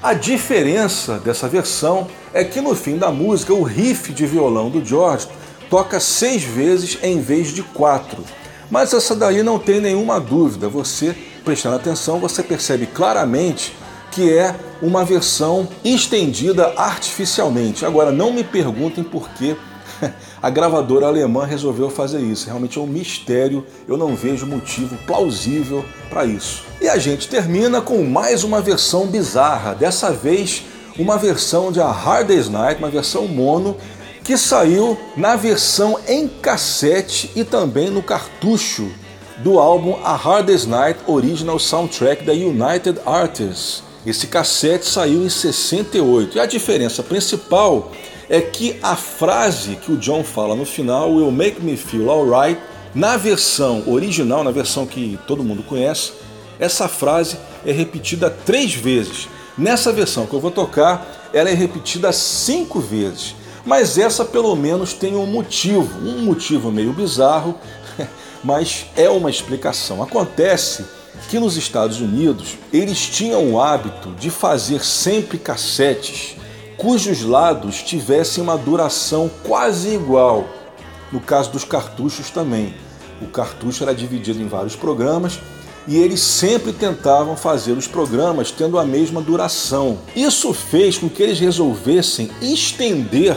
[0.03, 4.85] A diferença dessa versão é que no fim da música o riff de violão do
[4.85, 5.29] George
[5.71, 8.23] toca seis vezes em vez de quatro.
[8.71, 13.75] Mas essa daí não tem nenhuma dúvida, você prestando atenção, você percebe claramente
[14.11, 17.87] que é uma versão estendida artificialmente.
[17.87, 19.57] Agora, não me perguntem por que
[20.43, 22.47] a gravadora alemã resolveu fazer isso.
[22.47, 26.65] Realmente é um mistério, eu não vejo motivo plausível para isso.
[26.81, 30.65] E a gente termina com mais uma versão bizarra, dessa vez
[30.99, 33.77] uma versão de A Hard Day's Night, uma versão mono,
[34.25, 38.91] que saiu na versão em cassete e também no cartucho
[39.39, 43.83] do álbum A Hardest Night Original Soundtrack da United Artists.
[44.05, 47.93] Esse cassete saiu em 68 e a diferença principal
[48.33, 52.59] é que a frase que o John fala no final, Will Make Me Feel Alright,
[52.95, 56.13] na versão original, na versão que todo mundo conhece,
[56.59, 59.29] essa frase é repetida três vezes.
[59.57, 63.35] Nessa versão que eu vou tocar, ela é repetida cinco vezes.
[63.67, 67.55] Mas essa pelo menos tem um motivo, um motivo meio bizarro,
[68.43, 70.03] mas é uma explicação.
[70.03, 70.87] Acontece
[71.29, 76.41] que nos Estados Unidos eles tinham o hábito de fazer sempre cassetes
[76.83, 80.45] cujos lados tivessem uma duração quase igual.
[81.13, 82.75] No caso dos cartuchos também.
[83.21, 85.39] O cartucho era dividido em vários programas
[85.87, 89.97] e eles sempre tentavam fazer os programas tendo a mesma duração.
[90.17, 93.37] Isso fez com que eles resolvessem estender,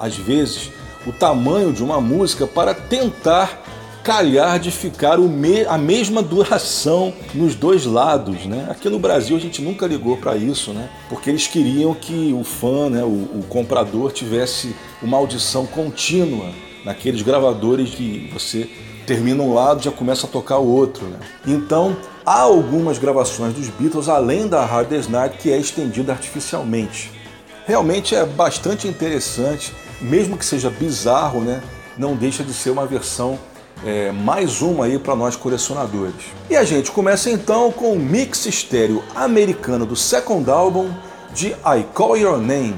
[0.00, 0.70] às vezes,
[1.06, 3.62] o tamanho de uma música para tentar
[4.02, 8.66] calhar de ficar me a mesma duração nos dois lados, né?
[8.70, 10.88] Aqui no Brasil a gente nunca ligou para isso, né?
[11.08, 16.50] Porque eles queriam que o fã, né, o, o comprador tivesse uma audição contínua
[16.84, 18.68] naqueles gravadores que você
[19.06, 21.18] termina um lado já começa a tocar o outro, né?
[21.46, 21.96] Então
[22.26, 27.10] há algumas gravações dos Beatles além da Hard Day's Night que é estendida artificialmente.
[27.66, 31.62] Realmente é bastante interessante, mesmo que seja bizarro, né?
[31.96, 33.38] Não deixa de ser uma versão
[33.84, 36.14] é, mais uma aí para nós colecionadores.
[36.50, 40.90] E a gente começa então com o mix estéreo americano do second album
[41.34, 42.76] de I Call Your Name.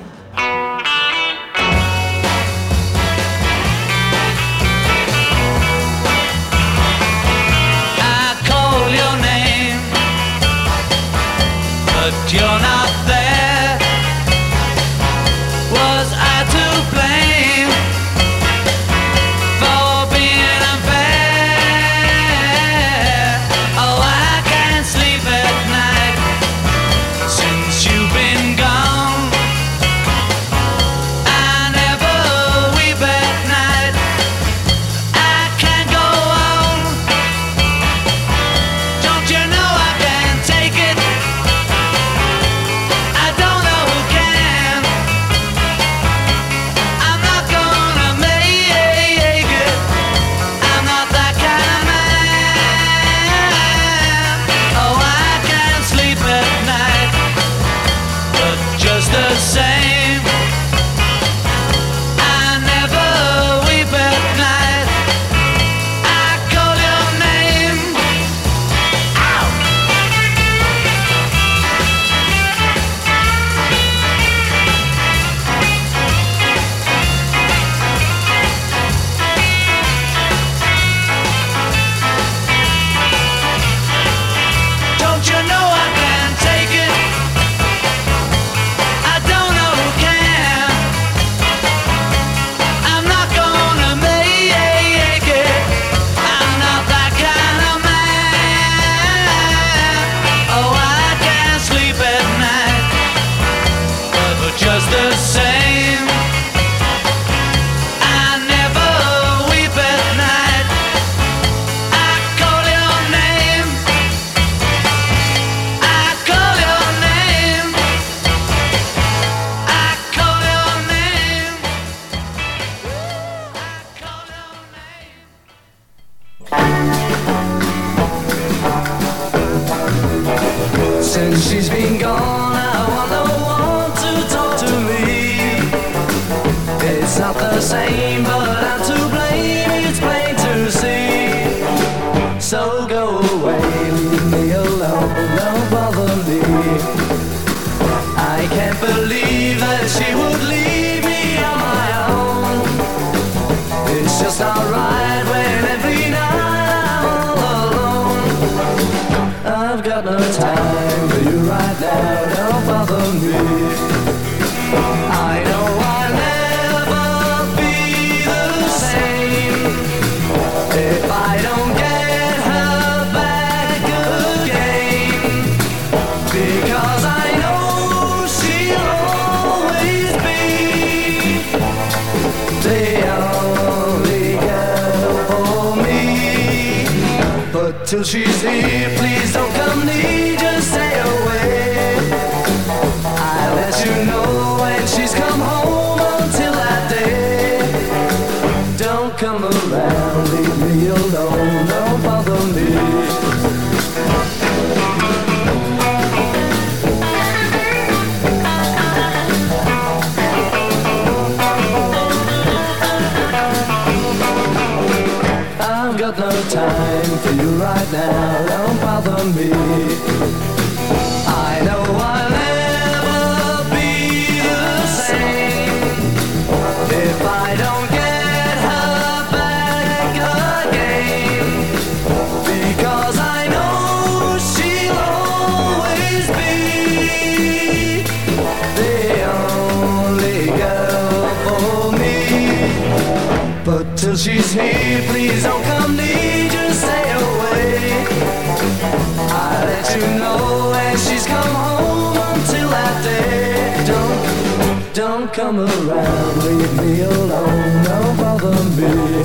[255.50, 259.24] Come around, leave me alone, don't bother me.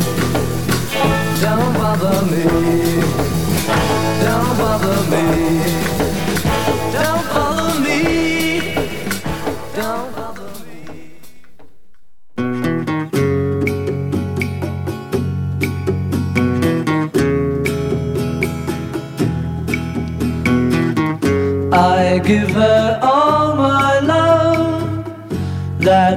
[1.40, 2.44] Don't bother me.
[4.24, 5.95] Don't bother me.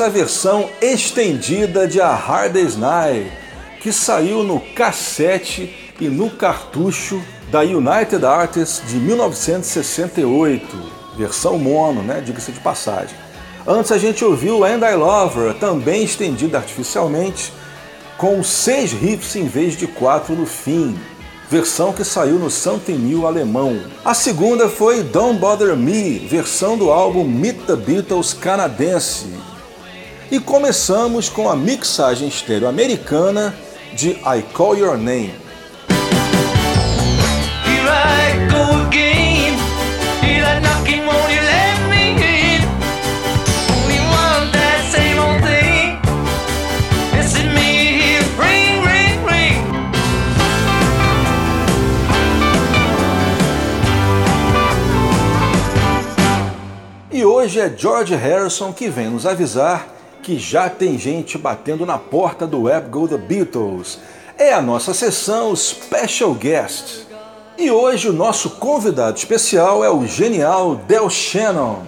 [0.00, 3.30] Essa versão estendida de A Hard Day's Night,
[3.82, 12.22] que saiu no cassete e no cartucho da United Artists de 1968, versão mono, né?
[12.24, 13.14] Diga-se de passagem.
[13.66, 17.52] Antes a gente ouviu And I Love Her, também estendida artificialmente,
[18.16, 20.98] com seis riffs em vez de quatro no fim,
[21.50, 23.78] versão que saiu no Something New alemão.
[24.02, 29.50] A segunda foi Don't Bother Me, versão do álbum Meet the Beatles canadense.
[30.30, 33.52] E começamos com a mixagem estéreo americana
[33.92, 35.34] de I Call Your Name.
[57.10, 59.99] E hoje é George Harrison que vem nos avisar
[60.30, 63.98] que já tem gente batendo na porta do Web Go The Beatles.
[64.38, 67.04] É a nossa sessão Special Guest.
[67.58, 71.82] E hoje o nosso convidado especial é o genial Del Shannon.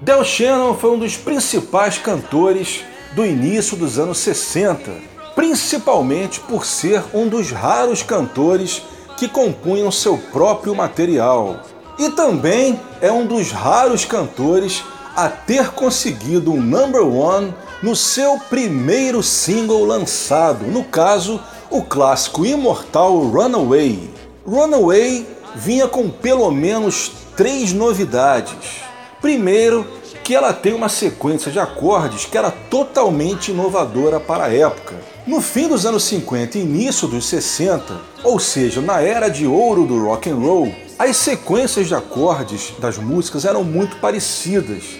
[0.00, 2.84] Del Shannon foi um dos principais cantores
[3.16, 4.88] do início dos anos 60,
[5.34, 8.80] principalmente por ser um dos raros cantores
[9.16, 11.62] que compunham seu próprio material.
[11.98, 14.84] E também é um dos raros cantores
[15.16, 22.44] a ter conseguido um number one no seu primeiro single lançado, no caso, o clássico
[22.44, 24.10] imortal Runaway.
[24.46, 28.82] Runaway vinha com pelo menos três novidades.
[29.20, 29.86] Primeiro,
[30.22, 34.94] que ela tem uma sequência de acordes que era totalmente inovadora para a época.
[35.26, 39.86] No fim dos anos 50 e início dos 60, ou seja, na era de ouro
[39.86, 44.99] do rock and roll, as sequências de acordes das músicas eram muito parecidas.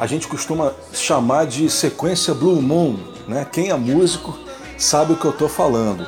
[0.00, 2.96] A gente costuma chamar de sequência Blue Moon,
[3.28, 3.46] né?
[3.52, 4.34] Quem é músico
[4.78, 6.06] sabe o que eu estou falando.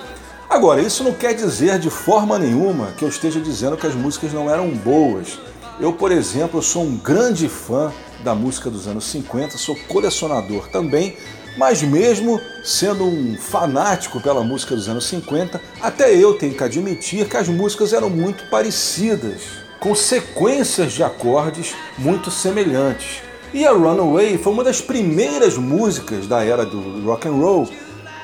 [0.49, 4.33] Agora, isso não quer dizer de forma nenhuma que eu esteja dizendo que as músicas
[4.33, 5.39] não eram boas.
[5.79, 7.93] Eu, por exemplo, sou um grande fã
[8.25, 11.15] da música dos anos 50, sou colecionador também,
[11.59, 17.29] mas mesmo sendo um fanático pela música dos anos 50, até eu tenho que admitir
[17.29, 19.43] que as músicas eram muito parecidas,
[19.79, 23.32] com sequências de acordes muito semelhantes.
[23.55, 27.69] E a Runaway foi uma das primeiras músicas da era do rock and roll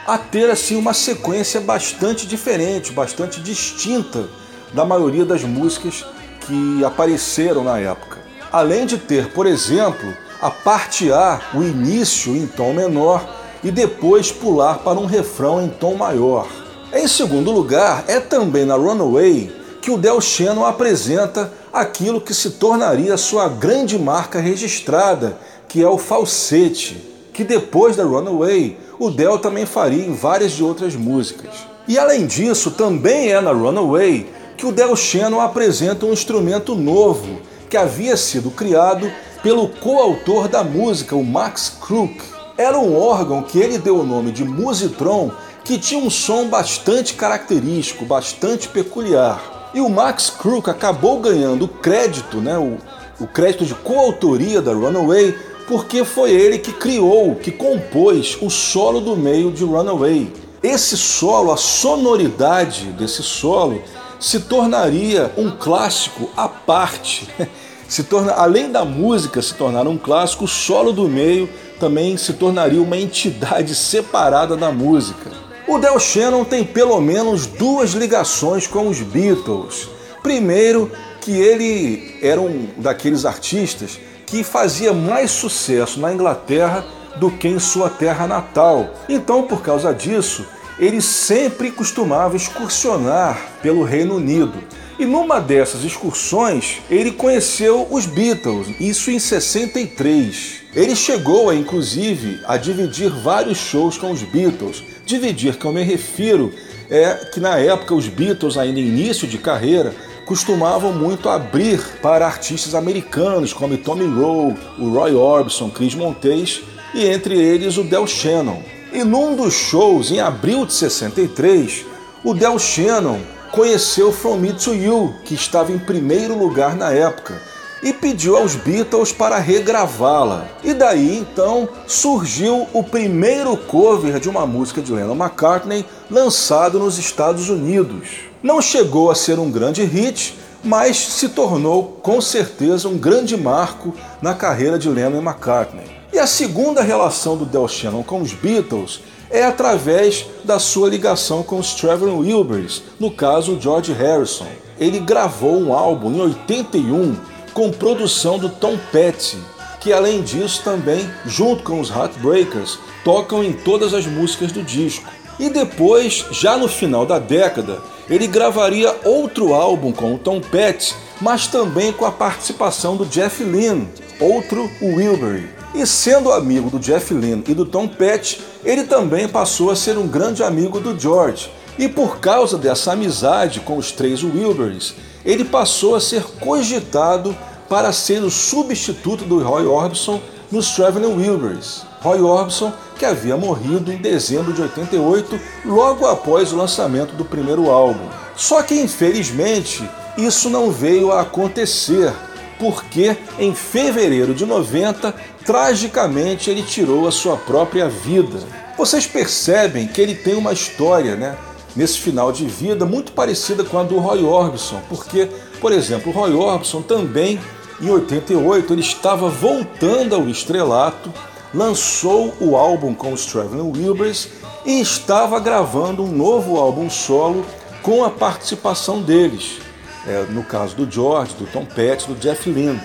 [0.06, 4.24] a ter assim uma sequência bastante diferente, bastante distinta
[4.72, 6.06] da maioria das músicas
[6.40, 8.18] que apareceram na época.
[8.50, 13.22] Além de ter, por exemplo, a parte A, o início em tom menor
[13.62, 16.48] e depois pular para um refrão em tom maior.
[16.90, 22.50] Em segundo lugar, é também na Runaway que o Del Shannon apresenta aquilo que se
[22.52, 25.38] tornaria sua grande marca registrada,
[25.68, 26.96] que é o falsete,
[27.32, 31.54] que depois da Runaway o Del também faria em várias de outras músicas.
[31.86, 37.40] E além disso, também é na Runaway que o Del Shannon apresenta um instrumento novo
[37.70, 39.10] que havia sido criado
[39.42, 42.20] pelo coautor da música, o Max Crook.
[42.56, 45.30] Era um órgão que ele deu o nome de Musitron,
[45.64, 49.57] que tinha um som bastante característico, bastante peculiar.
[49.74, 52.78] E o Max Crook acabou ganhando crédito, né, o,
[53.20, 55.36] o crédito de coautoria da Runaway,
[55.66, 60.32] porque foi ele que criou, que compôs o solo do meio de Runaway.
[60.62, 63.82] Esse solo, a sonoridade desse solo,
[64.18, 67.28] se tornaria um clássico à parte.
[67.88, 71.48] Se torna, além da música se tornar um clássico, o solo do meio
[71.80, 75.30] também se tornaria uma entidade separada da música.
[75.68, 79.90] O Del Shannon tem pelo menos duas ligações com os Beatles.
[80.22, 80.90] Primeiro,
[81.20, 86.86] que ele era um daqueles artistas que fazia mais sucesso na Inglaterra
[87.16, 88.94] do que em sua terra natal.
[89.10, 90.46] Então, por causa disso,
[90.78, 94.58] ele sempre costumava excursionar pelo Reino Unido.
[94.98, 100.62] E numa dessas excursões, ele conheceu os Beatles, isso em 63.
[100.74, 104.82] Ele chegou, a, inclusive, a dividir vários shows com os Beatles.
[105.06, 106.52] Dividir, que eu me refiro,
[106.90, 109.94] é que na época os Beatles, ainda início de carreira,
[110.26, 116.62] costumavam muito abrir para artistas americanos como Tommy Rowe, o Roy Orbison, Chris Montes
[116.92, 118.62] e entre eles o Del Shannon.
[118.92, 121.86] E num dos shows, em abril de 63,
[122.24, 123.20] o Del Shannon
[123.58, 127.42] conheceu From Me to You, que estava em primeiro lugar na época,
[127.82, 130.46] e pediu aos Beatles para regravá-la.
[130.62, 136.98] E daí então surgiu o primeiro cover de uma música de Lennon McCartney lançado nos
[136.98, 138.20] Estados Unidos.
[138.40, 143.92] Não chegou a ser um grande hit, mas se tornou com certeza um grande marco
[144.22, 145.90] na carreira de Lennon McCartney.
[146.12, 151.42] E a segunda relação do Del Shannon com os Beatles é através da sua ligação
[151.42, 154.46] com os Traveling Wilburys, no caso George Harrison.
[154.78, 157.16] Ele gravou um álbum em 81
[157.52, 159.36] com produção do Tom Petty,
[159.80, 165.10] que além disso também, junto com os Heartbreakers, tocam em todas as músicas do disco.
[165.38, 167.80] E depois, já no final da década,
[168.10, 173.42] ele gravaria outro álbum com o Tom Petty, mas também com a participação do Jeff
[173.44, 173.88] Lynne,
[174.20, 175.57] outro Wilbury.
[175.74, 179.98] E sendo amigo do Jeff Lynne e do Tom Petty, ele também passou a ser
[179.98, 181.50] um grande amigo do George.
[181.78, 187.36] E por causa dessa amizade com os três Wilburys, ele passou a ser cogitado
[187.68, 190.20] para ser o substituto do Roy Orbison
[190.50, 191.82] nos Traveling Wilburys.
[192.00, 197.70] Roy Orbison, que havia morrido em dezembro de 88, logo após o lançamento do primeiro
[197.70, 198.08] álbum.
[198.34, 202.12] Só que, infelizmente, isso não veio a acontecer,
[202.58, 205.14] porque em fevereiro de 90,
[205.44, 208.40] tragicamente ele tirou a sua própria vida.
[208.76, 211.36] Vocês percebem que ele tem uma história, né?
[211.76, 215.28] Nesse final de vida muito parecida com a do Roy Orbison, porque,
[215.60, 217.38] por exemplo, o Roy Orbison também,
[217.80, 221.12] em 88, ele estava voltando ao estrelato,
[221.54, 224.28] lançou o álbum com os Traveling Wilburys
[224.66, 227.44] e estava gravando um novo álbum solo
[227.82, 229.67] com a participação deles
[230.08, 232.80] é, no caso do George, do Tom Petty, do Jeff Lynne.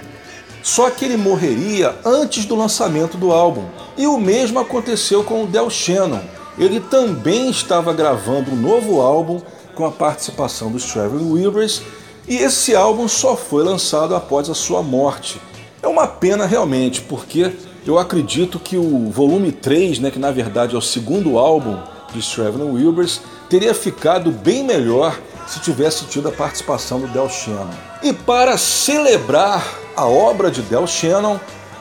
[0.62, 3.66] Só que ele morreria antes do lançamento do álbum.
[3.98, 6.22] E o mesmo aconteceu com o Del Shannon.
[6.58, 9.42] Ele também estava gravando um novo álbum
[9.74, 11.82] com a participação dos Traveling Wilburys
[12.28, 15.42] e esse álbum só foi lançado após a sua morte.
[15.82, 17.52] É uma pena realmente, porque
[17.86, 21.78] eu acredito que o volume 3, né, que na verdade é o segundo álbum
[22.14, 23.20] dos Traveling Wilburys,
[23.50, 27.70] teria ficado bem melhor se tivesse tido a participação do Del Shannon.
[28.02, 29.64] E para celebrar
[29.96, 31.40] a obra de Del Shannon,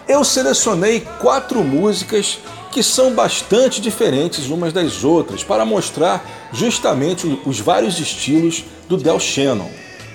[0.09, 2.39] eu selecionei quatro músicas
[2.71, 9.21] que são bastante diferentes umas das outras, para mostrar justamente os vários estilos do Del
[9.21, 9.71] Shannon.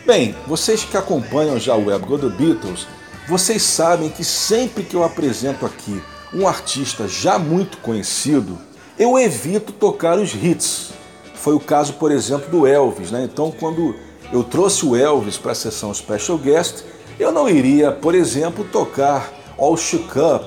[0.06, 2.88] Bem, vocês que acompanham já o Web The Beatles,
[3.28, 6.02] vocês sabem que sempre que eu apresento aqui
[6.34, 8.58] um artista já muito conhecido,
[8.98, 10.92] eu evito tocar os hits,
[11.38, 13.12] foi o caso, por exemplo, do Elvis.
[13.12, 13.24] Né?
[13.24, 13.96] Então, quando
[14.32, 16.84] eu trouxe o Elvis para a sessão Special Guest,
[17.20, 20.46] eu não iria, por exemplo, tocar All Shook Up,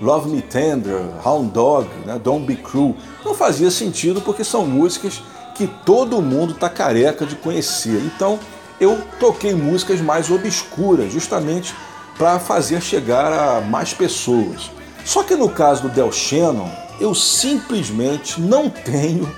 [0.00, 2.20] Love Me Tender, Hound Dog, né?
[2.22, 2.94] Don't Be Cruel.
[3.24, 5.22] Não fazia sentido porque são músicas
[5.54, 8.00] que todo mundo está careca de conhecer.
[8.04, 8.38] Então,
[8.80, 11.74] eu toquei músicas mais obscuras, justamente
[12.16, 14.70] para fazer chegar a mais pessoas.
[15.04, 16.68] Só que no caso do Del Shannon,
[17.00, 19.28] eu simplesmente não tenho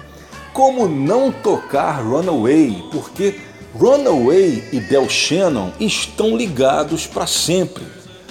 [0.52, 2.84] como não tocar Runaway?
[2.90, 3.40] Porque
[3.74, 7.84] Runaway e Del Shannon estão ligados para sempre.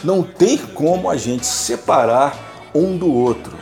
[0.04, 3.58] Não tem como a gente separar um do outro.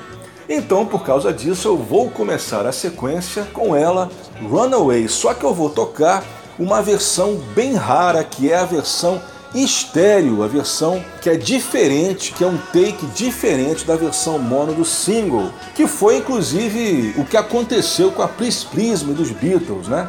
[0.49, 4.09] Então, por causa disso, eu vou começar a sequência com ela,
[4.41, 5.07] Runaway.
[5.07, 6.23] Só que eu vou tocar
[6.57, 9.21] uma versão bem rara, que é a versão
[9.53, 14.85] estéreo, a versão que é diferente, que é um take diferente da versão mono do
[14.85, 20.07] single, que foi inclusive o que aconteceu com a Please Please dos Beatles, né?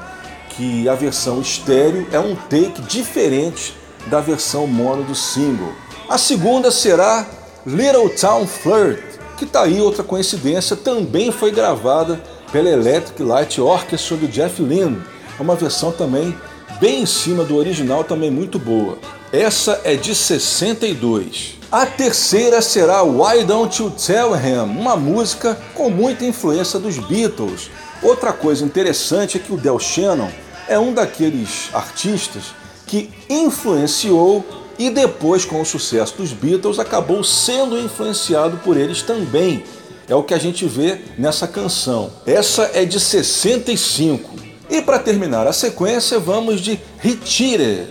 [0.51, 3.75] Que a versão estéreo é um take diferente
[4.07, 5.73] da versão mono do single.
[6.09, 7.27] A segunda será
[7.67, 9.03] Little Town Flirt,
[9.37, 12.21] que tá aí outra coincidência, também foi gravada
[12.51, 15.03] pela Electric Light Orchestra do Jeff Lynne.
[15.39, 16.35] É uma versão também
[16.81, 18.99] bem em cima do original, também muito boa.
[19.33, 21.59] Essa é de 62.
[21.71, 27.71] A terceira será Why Don't You Tell Him, uma música com muita influência dos Beatles.
[28.03, 30.31] Outra coisa interessante é que o Del Shannon
[30.67, 32.55] é um daqueles artistas
[32.87, 34.43] que influenciou
[34.79, 39.63] e depois, com o sucesso dos Beatles, acabou sendo influenciado por eles também.
[40.09, 42.11] É o que a gente vê nessa canção.
[42.25, 44.39] Essa é de 65.
[44.71, 47.89] E para terminar a sequência, vamos de Retire,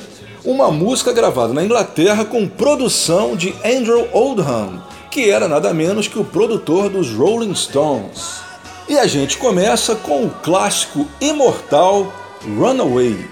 [0.47, 6.17] uma música gravada na Inglaterra com produção de Andrew Oldham, que era nada menos que
[6.17, 8.39] o produtor dos Rolling Stones.
[8.87, 12.13] E a gente começa com o clássico imortal
[12.57, 13.29] Runaway.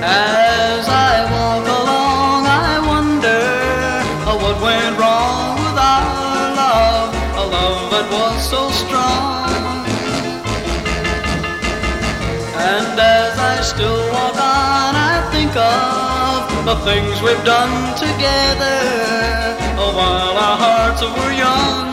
[0.00, 1.73] As I walk
[12.66, 18.80] And as I still walk on, I think of the things we've done together
[19.76, 21.92] oh, while our hearts were young.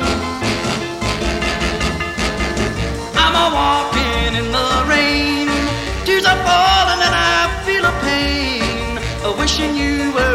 [3.19, 5.47] I'm a walking in the rain,
[6.05, 8.21] tears are falling and I feel a pain.
[9.23, 10.30] don't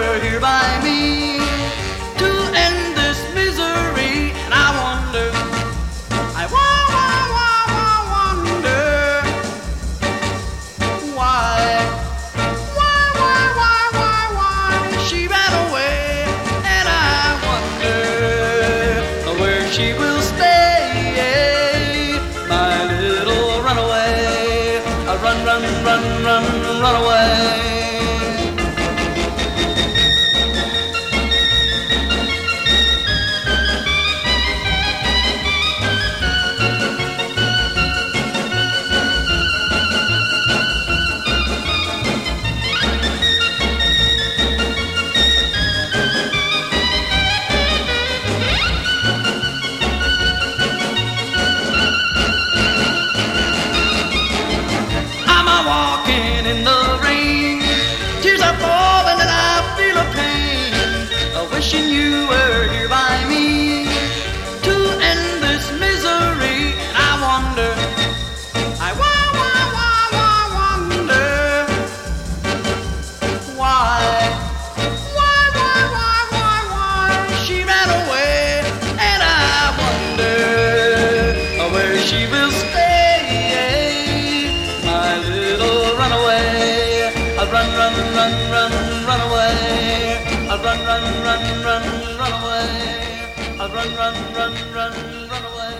[93.94, 94.92] run, run, run,
[95.28, 95.76] run run away.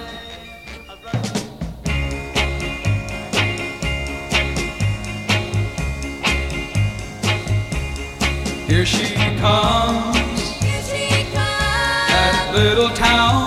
[8.67, 10.17] Here she comes.
[10.61, 12.11] Here she comes.
[12.13, 13.46] That little town.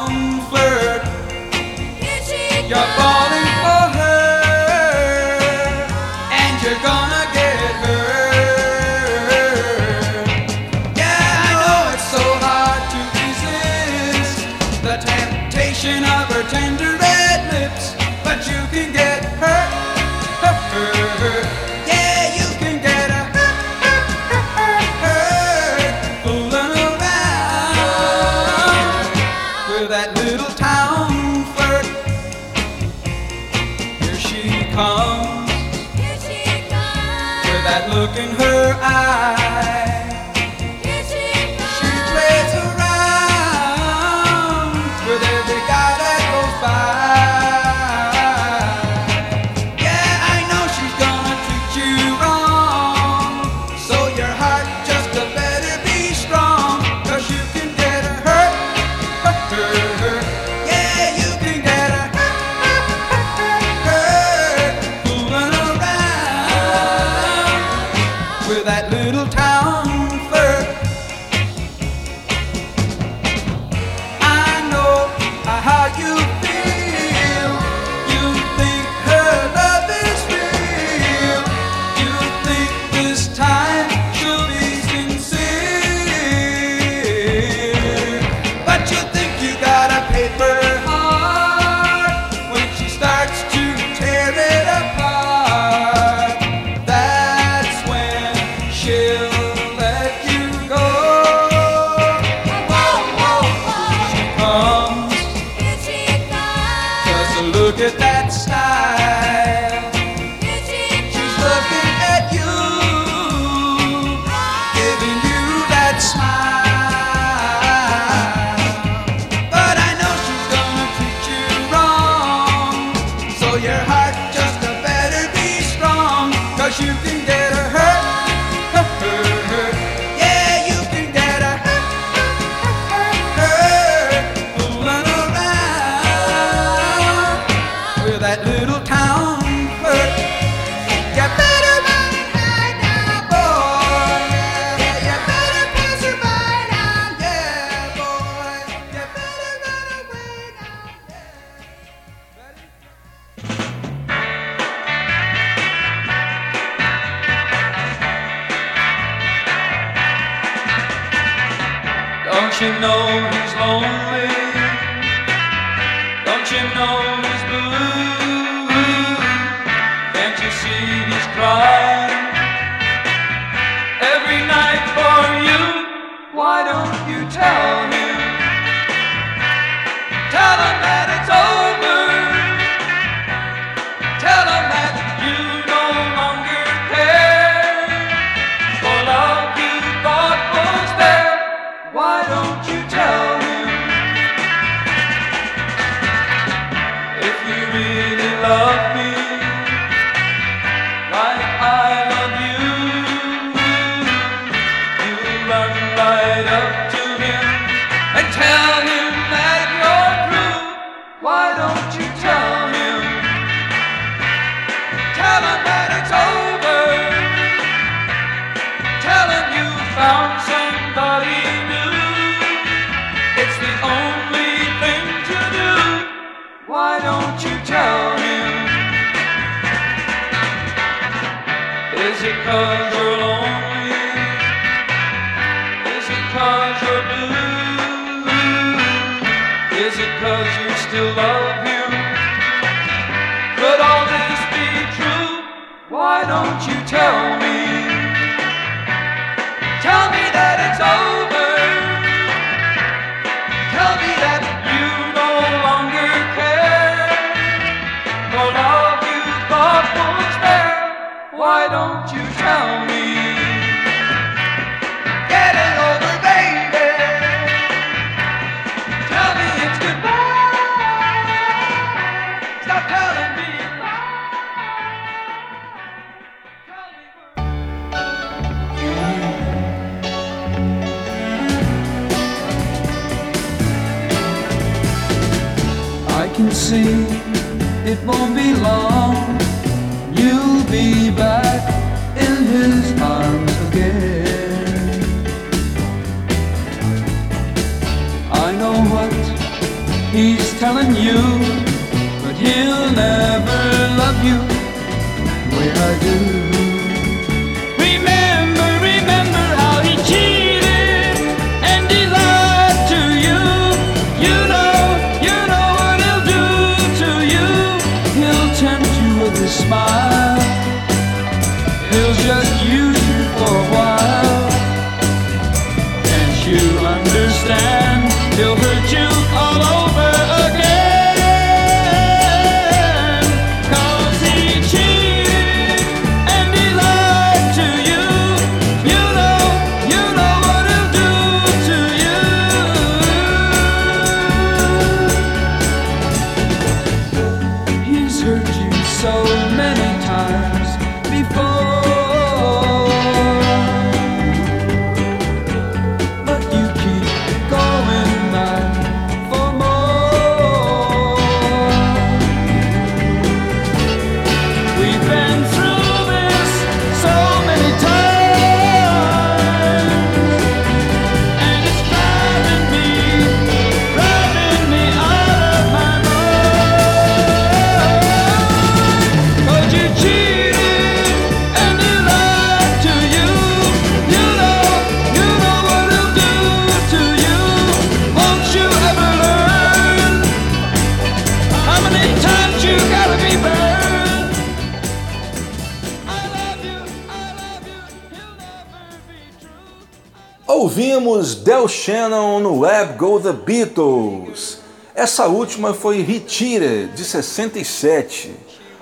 [403.50, 404.60] Beatles.
[404.94, 408.32] Essa última foi Retire, de 67.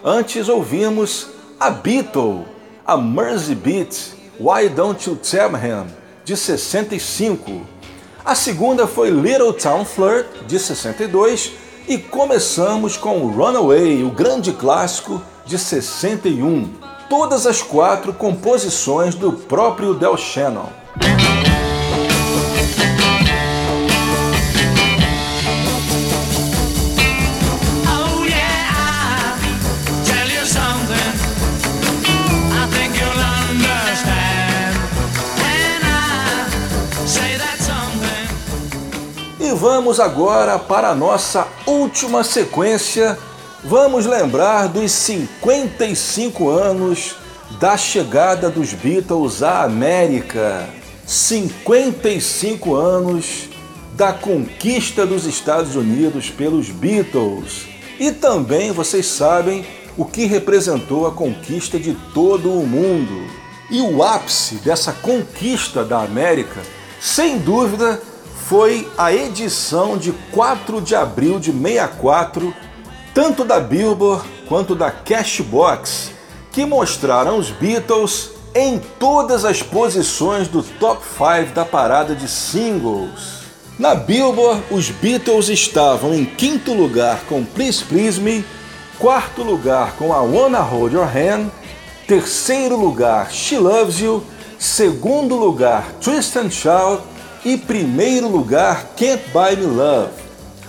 [0.03, 1.27] Antes ouvimos
[1.57, 2.45] a Beatle,
[2.85, 3.95] a Mersey Beat,
[4.37, 5.87] Why Don't You Tell Him,
[6.25, 7.61] de 65.
[8.25, 11.53] A segunda foi Little Town Flirt, de 62.
[11.87, 16.73] E começamos com Runaway, o grande clássico, de 61.
[17.09, 20.67] Todas as quatro composições do próprio Del Shannon.
[39.57, 43.17] Vamos agora para a nossa última sequência.
[43.63, 47.15] Vamos lembrar dos 55 anos
[47.59, 50.69] da chegada dos Beatles à América.
[51.07, 53.49] 55 anos
[53.93, 57.65] da conquista dos Estados Unidos pelos Beatles.
[57.99, 59.65] E também vocês sabem
[59.97, 63.27] o que representou a conquista de todo o mundo.
[63.71, 66.61] E o ápice dessa conquista da América,
[67.01, 67.99] sem dúvida,
[68.47, 72.53] foi a edição de 4 de abril de 64,
[73.13, 76.11] tanto da Billboard quanto da Cashbox,
[76.53, 83.41] que mostraram os Beatles em todas as posições do top 5 da parada de singles.
[83.77, 88.45] Na Billboard, os Beatles estavam em quinto lugar com Please Please Me,
[88.97, 91.49] quarto lugar com I Wanna Hold Your Hand,
[92.07, 94.23] terceiro lugar She Loves You,
[94.57, 100.11] segundo lugar Twist and Shout e primeiro lugar Can't Buy Me Love.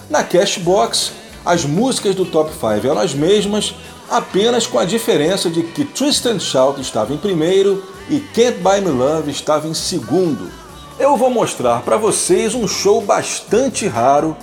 [0.08, 1.12] Na Cashbox,
[1.44, 3.74] as músicas do top 5 eram as mesmas,
[4.10, 8.80] apenas com a diferença de que Twist and Shout estava em primeiro e Can't Buy
[8.80, 10.50] Me Love estava em segundo.
[10.98, 14.36] Eu vou mostrar para vocês um show bastante raro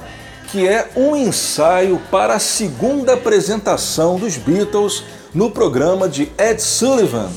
[0.52, 5.04] que é um ensaio para a segunda apresentação dos Beatles
[5.34, 7.30] no programa de Ed Sullivan.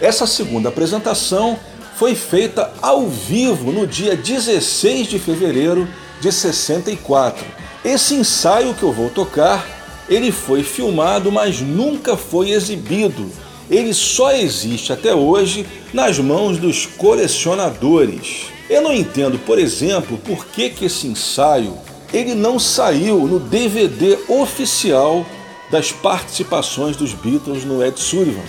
[0.00, 1.58] Essa segunda apresentação
[1.96, 5.88] foi feita ao vivo no dia 16 de fevereiro
[6.20, 7.44] de 64.
[7.84, 9.66] Esse ensaio que eu vou tocar,
[10.08, 13.30] ele foi filmado, mas nunca foi exibido.
[13.70, 18.46] Ele só existe até hoje nas mãos dos colecionadores.
[18.68, 21.78] Eu não entendo, por exemplo, por que, que esse ensaio
[22.14, 25.26] ele não saiu no DVD oficial
[25.68, 28.44] das participações dos Beatles no Ed Sullivan.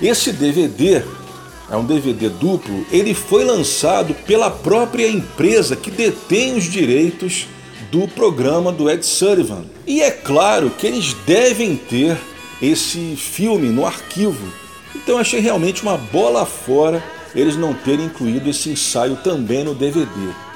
[0.00, 1.02] Esse DVD
[1.70, 7.46] é um DVD duplo, ele foi lançado pela própria empresa que detém os direitos
[7.90, 9.64] do programa do Ed Sullivan.
[9.86, 12.16] E é claro que eles devem ter
[12.60, 14.52] esse filme no arquivo.
[14.94, 17.02] Então achei realmente uma bola fora
[17.34, 20.10] eles não terem incluído esse ensaio também no DVD.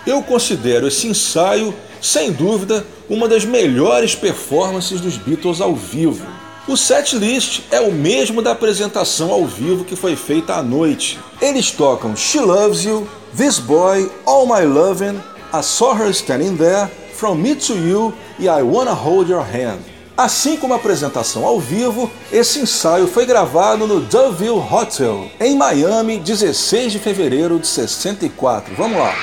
[0.07, 6.27] Eu considero esse ensaio, sem dúvida, uma das melhores performances dos Beatles ao vivo.
[6.67, 11.21] O setlist é o mesmo da apresentação ao vivo que foi feita à noite.
[11.39, 15.21] Eles tocam She Loves You, This Boy, All My Lovin',
[15.53, 19.81] I Saw Her Standing There, From Me to You e I Wanna Hold Your Hand.
[20.17, 26.19] Assim como a apresentação ao vivo, esse ensaio foi gravado no Duville Hotel, em Miami,
[26.19, 28.75] 16 de fevereiro de 64.
[28.75, 29.15] Vamos lá!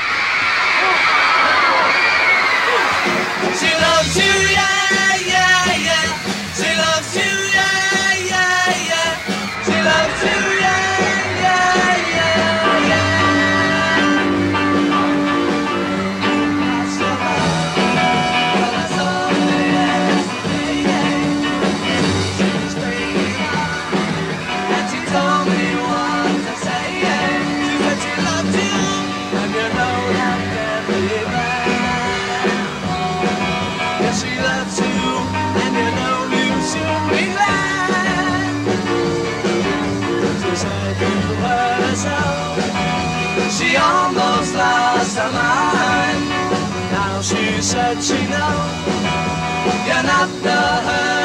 [50.21, 51.20] You're not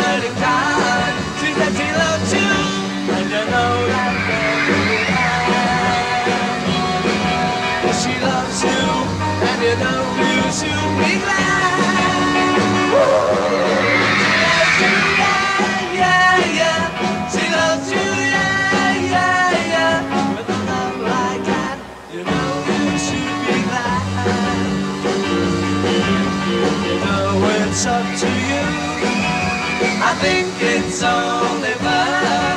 [30.21, 32.57] think it's only fair.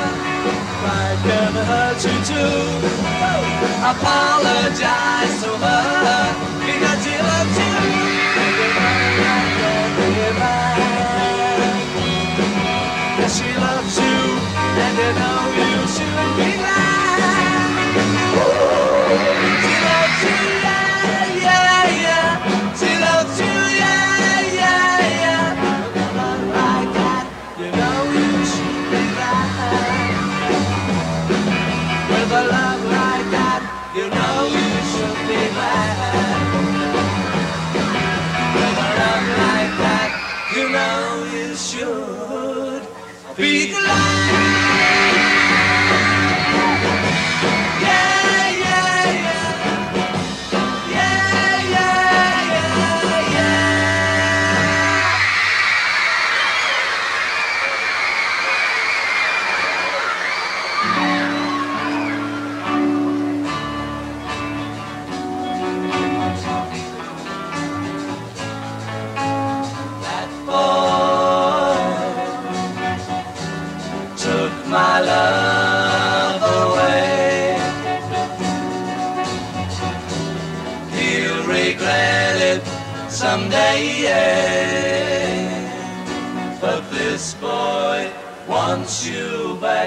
[0.80, 2.60] Pride can hurt you too.
[3.92, 6.10] Apologize to her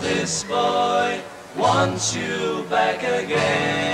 [0.00, 1.20] This boy
[1.56, 3.91] wants you back again.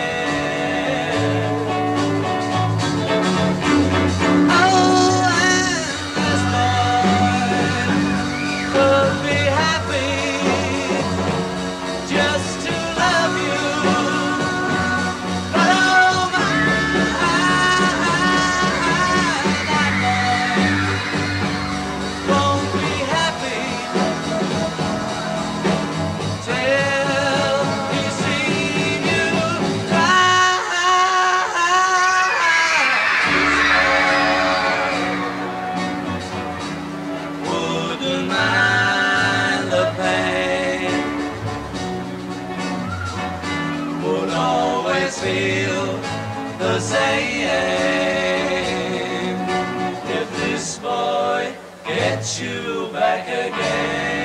[52.08, 54.17] Gets you back again.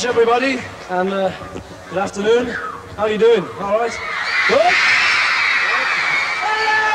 [0.00, 0.58] Much, everybody,
[0.88, 1.30] and uh,
[1.90, 2.46] good afternoon.
[2.96, 3.42] How are you doing?
[3.60, 3.92] All right?
[4.48, 4.72] Good?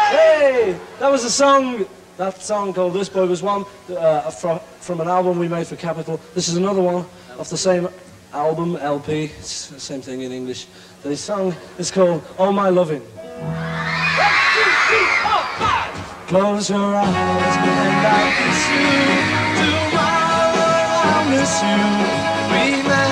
[0.10, 0.80] Hey!
[1.00, 1.86] That was a song,
[2.18, 5.76] that song called This Boy was one uh, from, from an album we made for
[5.76, 6.20] Capital.
[6.34, 7.06] This is another one
[7.38, 7.90] off the same
[8.34, 10.66] album, LP, it's the same thing in English.
[11.04, 13.04] The song is called All My Loving.
[16.28, 18.90] Close your eyes and I'll kiss you.
[19.92, 20.56] Tomorrow
[21.14, 22.25] I'll miss you
[22.56, 23.05] be.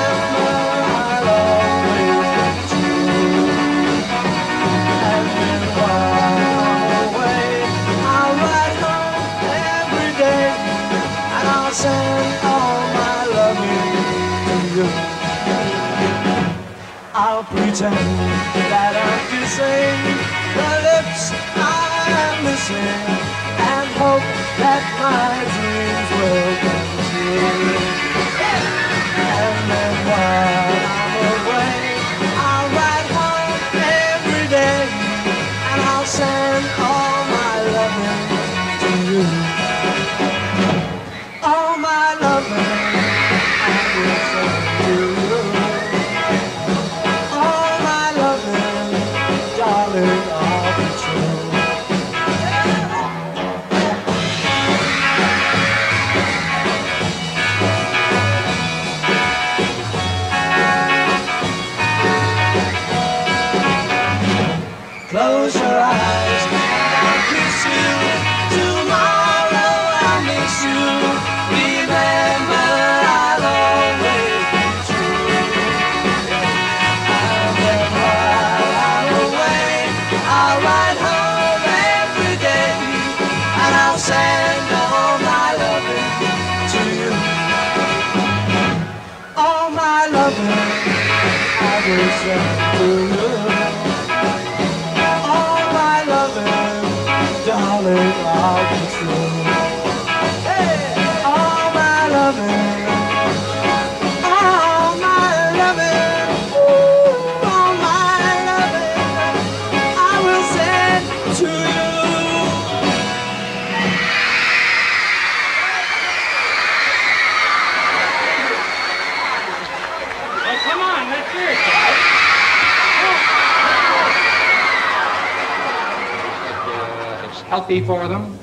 [127.64, 128.38] Healthy for them.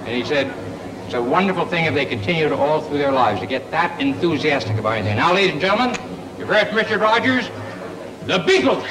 [0.00, 0.52] And he said,
[1.06, 3.98] it's a wonderful thing if they continue to all through their lives to get that
[3.98, 5.16] enthusiastic about anything.
[5.16, 5.96] Now, ladies and gentlemen,
[6.38, 7.48] you've heard from Richard Rogers,
[8.26, 8.86] the Beatles.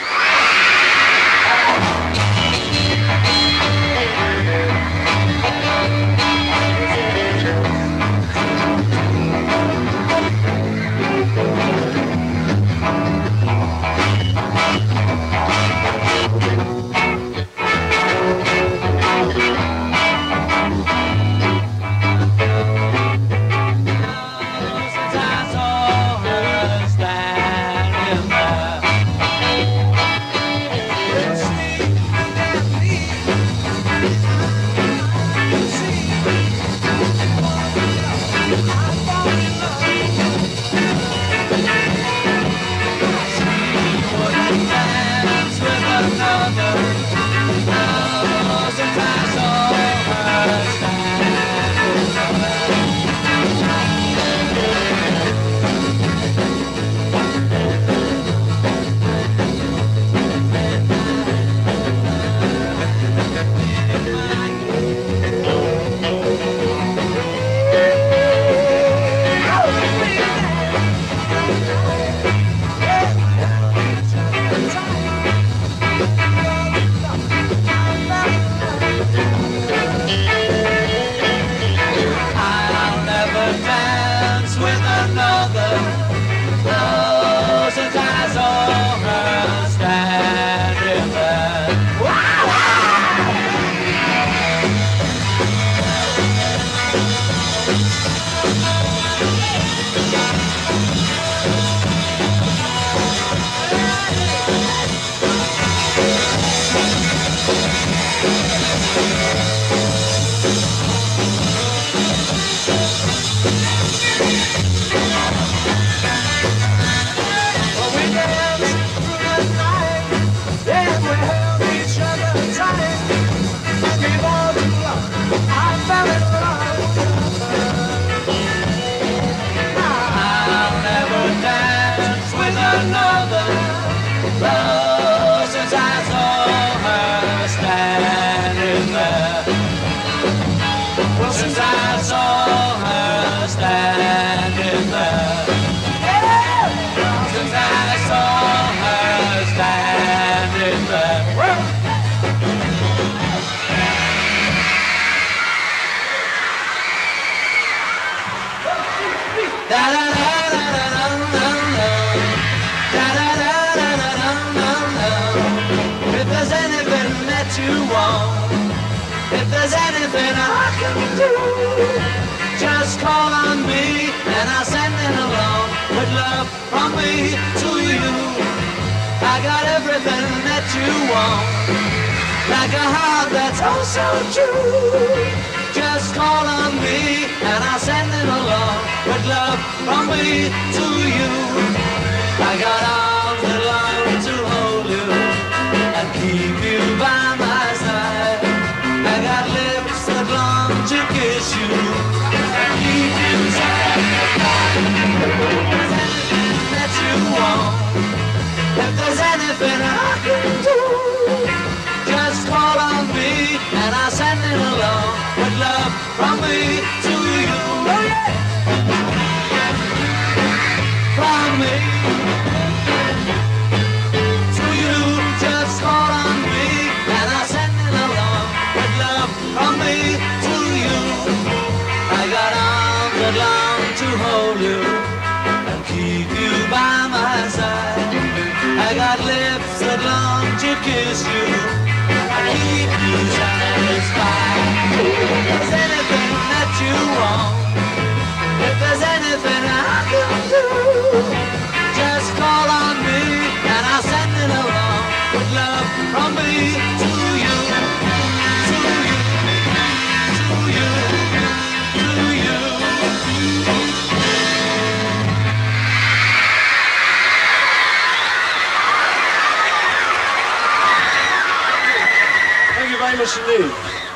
[273.59, 273.69] you.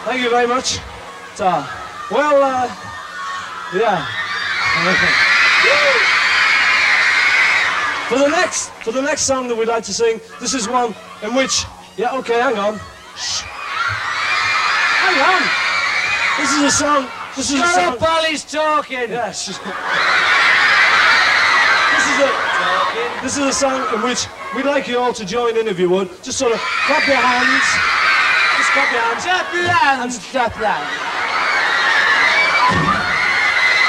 [0.05, 0.79] Thank you very much.
[1.35, 1.45] So,
[2.11, 2.67] well, uh,
[3.73, 4.05] yeah.
[8.09, 10.93] for the next, for the next song that we'd like to sing, this is one
[11.23, 11.63] in which,
[11.97, 12.79] yeah, okay, hang on.
[13.15, 13.43] Shh.
[15.03, 15.41] Hang on.
[16.39, 17.07] This is a song.
[17.35, 17.93] This is a song.
[17.93, 17.99] Up
[18.49, 19.09] talking.
[19.09, 19.47] Yes.
[19.47, 19.61] this is
[22.19, 22.49] a.
[23.21, 24.25] This is a song in which
[24.55, 26.09] we'd like you all to join in if you would.
[26.23, 27.88] Just sort of clap your hands.
[28.71, 29.21] Scotland.
[29.21, 30.01] Scotland.
[30.01, 30.85] And Scotland.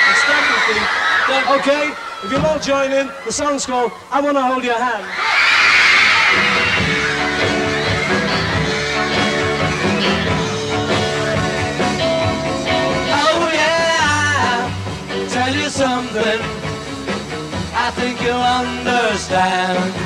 [0.09, 1.11] and Scotland
[1.59, 1.93] okay,
[2.23, 5.05] if you'll all join in, the song's called I Wanna Hold Your Hand.
[13.12, 16.40] Oh yeah, tell you something,
[17.74, 19.99] I think you'll understand.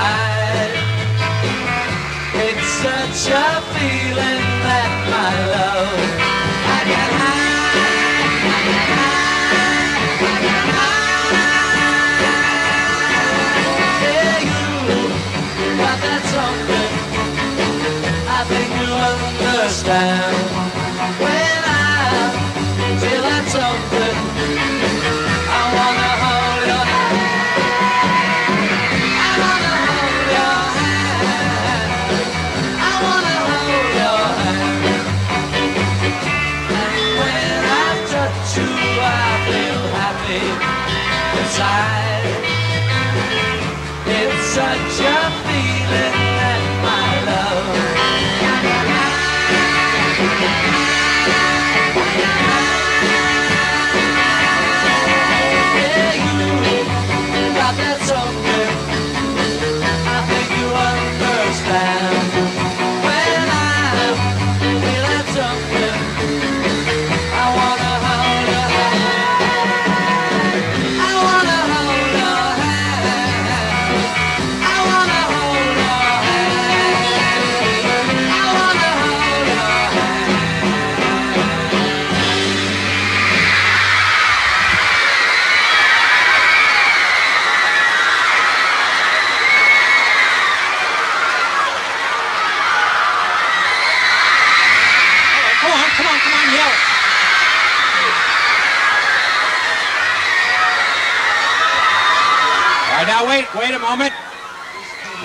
[0.00, 0.27] 来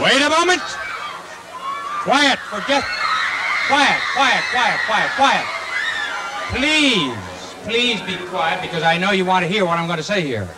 [0.02, 0.62] Wait a moment.
[2.02, 2.88] Quiet for just
[3.68, 5.46] quiet, quiet, quiet, quiet, quiet.
[6.56, 7.16] Please,
[7.64, 10.22] please be quiet because I know you want to hear what I'm going to say
[10.22, 10.50] here.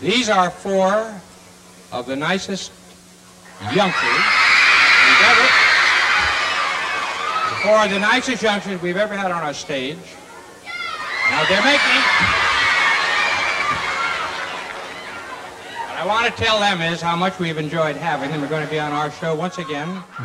[0.00, 1.12] These are four
[1.90, 2.70] of the nicest
[3.74, 5.68] youngsters we've ever
[7.62, 9.98] four of the nicest youngsters we've ever had on our stage.
[11.30, 12.37] Now they're making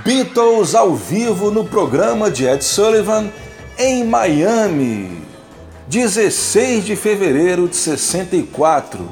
[0.06, 3.30] Beatles ao vivo no programa de Ed Sullivan
[3.78, 5.22] em Miami,
[5.88, 9.10] 16 de fevereiro de 64.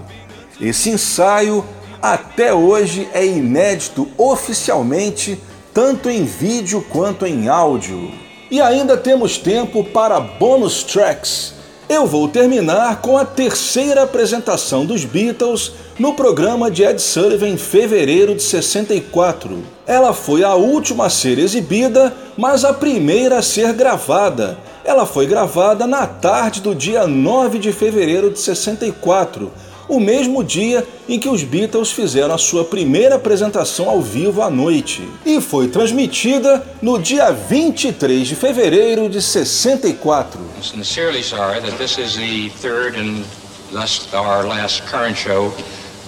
[0.61, 1.65] Esse ensaio
[2.01, 5.37] até hoje é inédito oficialmente,
[5.73, 8.13] tanto em vídeo quanto em áudio.
[8.49, 11.53] E ainda temos tempo para bônus tracks.
[11.93, 17.57] Eu vou terminar com a terceira apresentação dos Beatles no programa de Ed Sullivan em
[17.57, 19.61] fevereiro de 64.
[19.85, 24.57] Ela foi a última a ser exibida, mas a primeira a ser gravada.
[24.85, 29.51] Ela foi gravada na tarde do dia 9 de fevereiro de 64,
[29.91, 34.49] o mesmo dia em que os Beatles fizeram a sua primeira apresentação ao vivo à
[34.49, 40.39] noite, e foi transmitida no dia 23 de fevereiro de 64.
[40.39, 43.25] I'm sincerely sorry that this is the third and
[43.73, 45.53] thus our last current show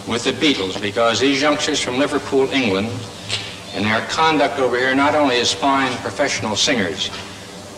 [0.08, 2.88] with the Beatles because these youngsters from Liverpool, England,
[3.76, 7.12] and their conduct over here not only as fine professional singers,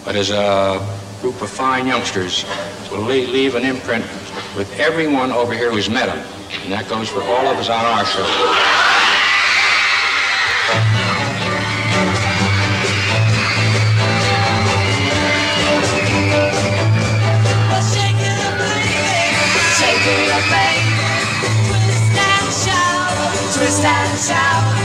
[0.06, 0.80] but as a
[1.22, 2.45] group of fine youngsters
[2.91, 4.06] will le- leave an imprint
[4.56, 6.18] with everyone over here who's met him.
[6.64, 8.26] And that goes for all of us on our show.
[23.56, 24.85] Twist and shout.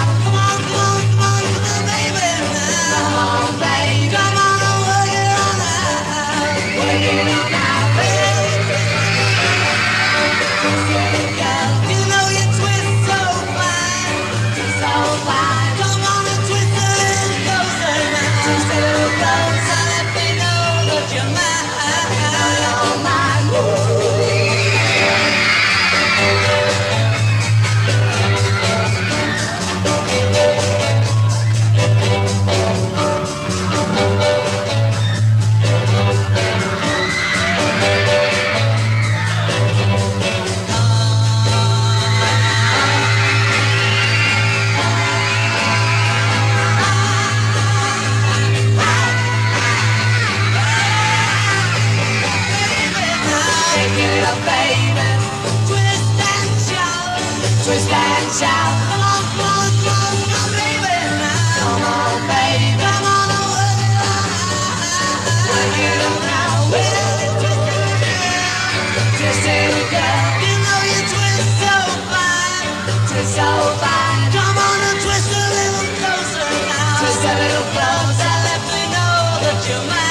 [73.31, 73.47] so
[73.79, 74.31] fine.
[74.35, 76.99] Come on and twist a little closer now.
[76.99, 78.33] Twist a little closer.
[78.47, 80.10] Let me know that you're mine.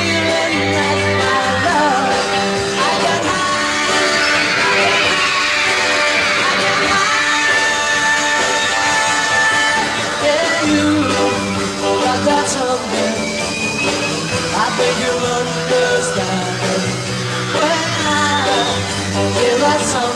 [19.77, 20.10] feel that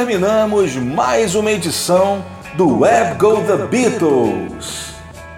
[0.00, 2.24] terminamos mais uma edição
[2.54, 4.94] do Web Go The Beatles.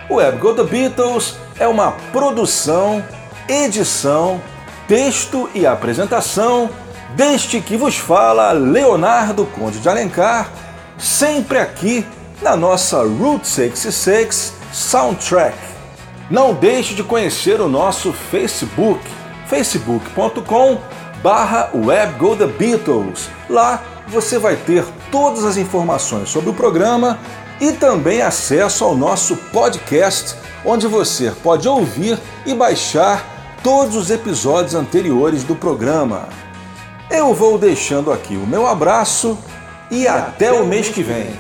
[0.09, 3.05] O Web Go The Beatles é uma produção,
[3.49, 4.41] edição,
[4.87, 6.71] texto e apresentação
[7.17, 10.49] deste que vos fala Leonardo Conde de Alencar,
[10.97, 12.07] sempre aqui
[12.41, 15.59] na nossa Route 66 Soundtrack.
[16.31, 19.03] Não deixe de conhecer o nosso Facebook,
[19.49, 20.79] facebook.com
[21.21, 21.71] barra.
[23.49, 23.83] Lá
[24.13, 27.19] você vai ter todas as informações sobre o programa
[27.61, 34.75] e também acesso ao nosso podcast, onde você pode ouvir e baixar todos os episódios
[34.75, 36.29] anteriores do programa.
[37.11, 39.39] Eu vou deixando aqui o meu abraço
[39.91, 41.31] e até o mês que vem.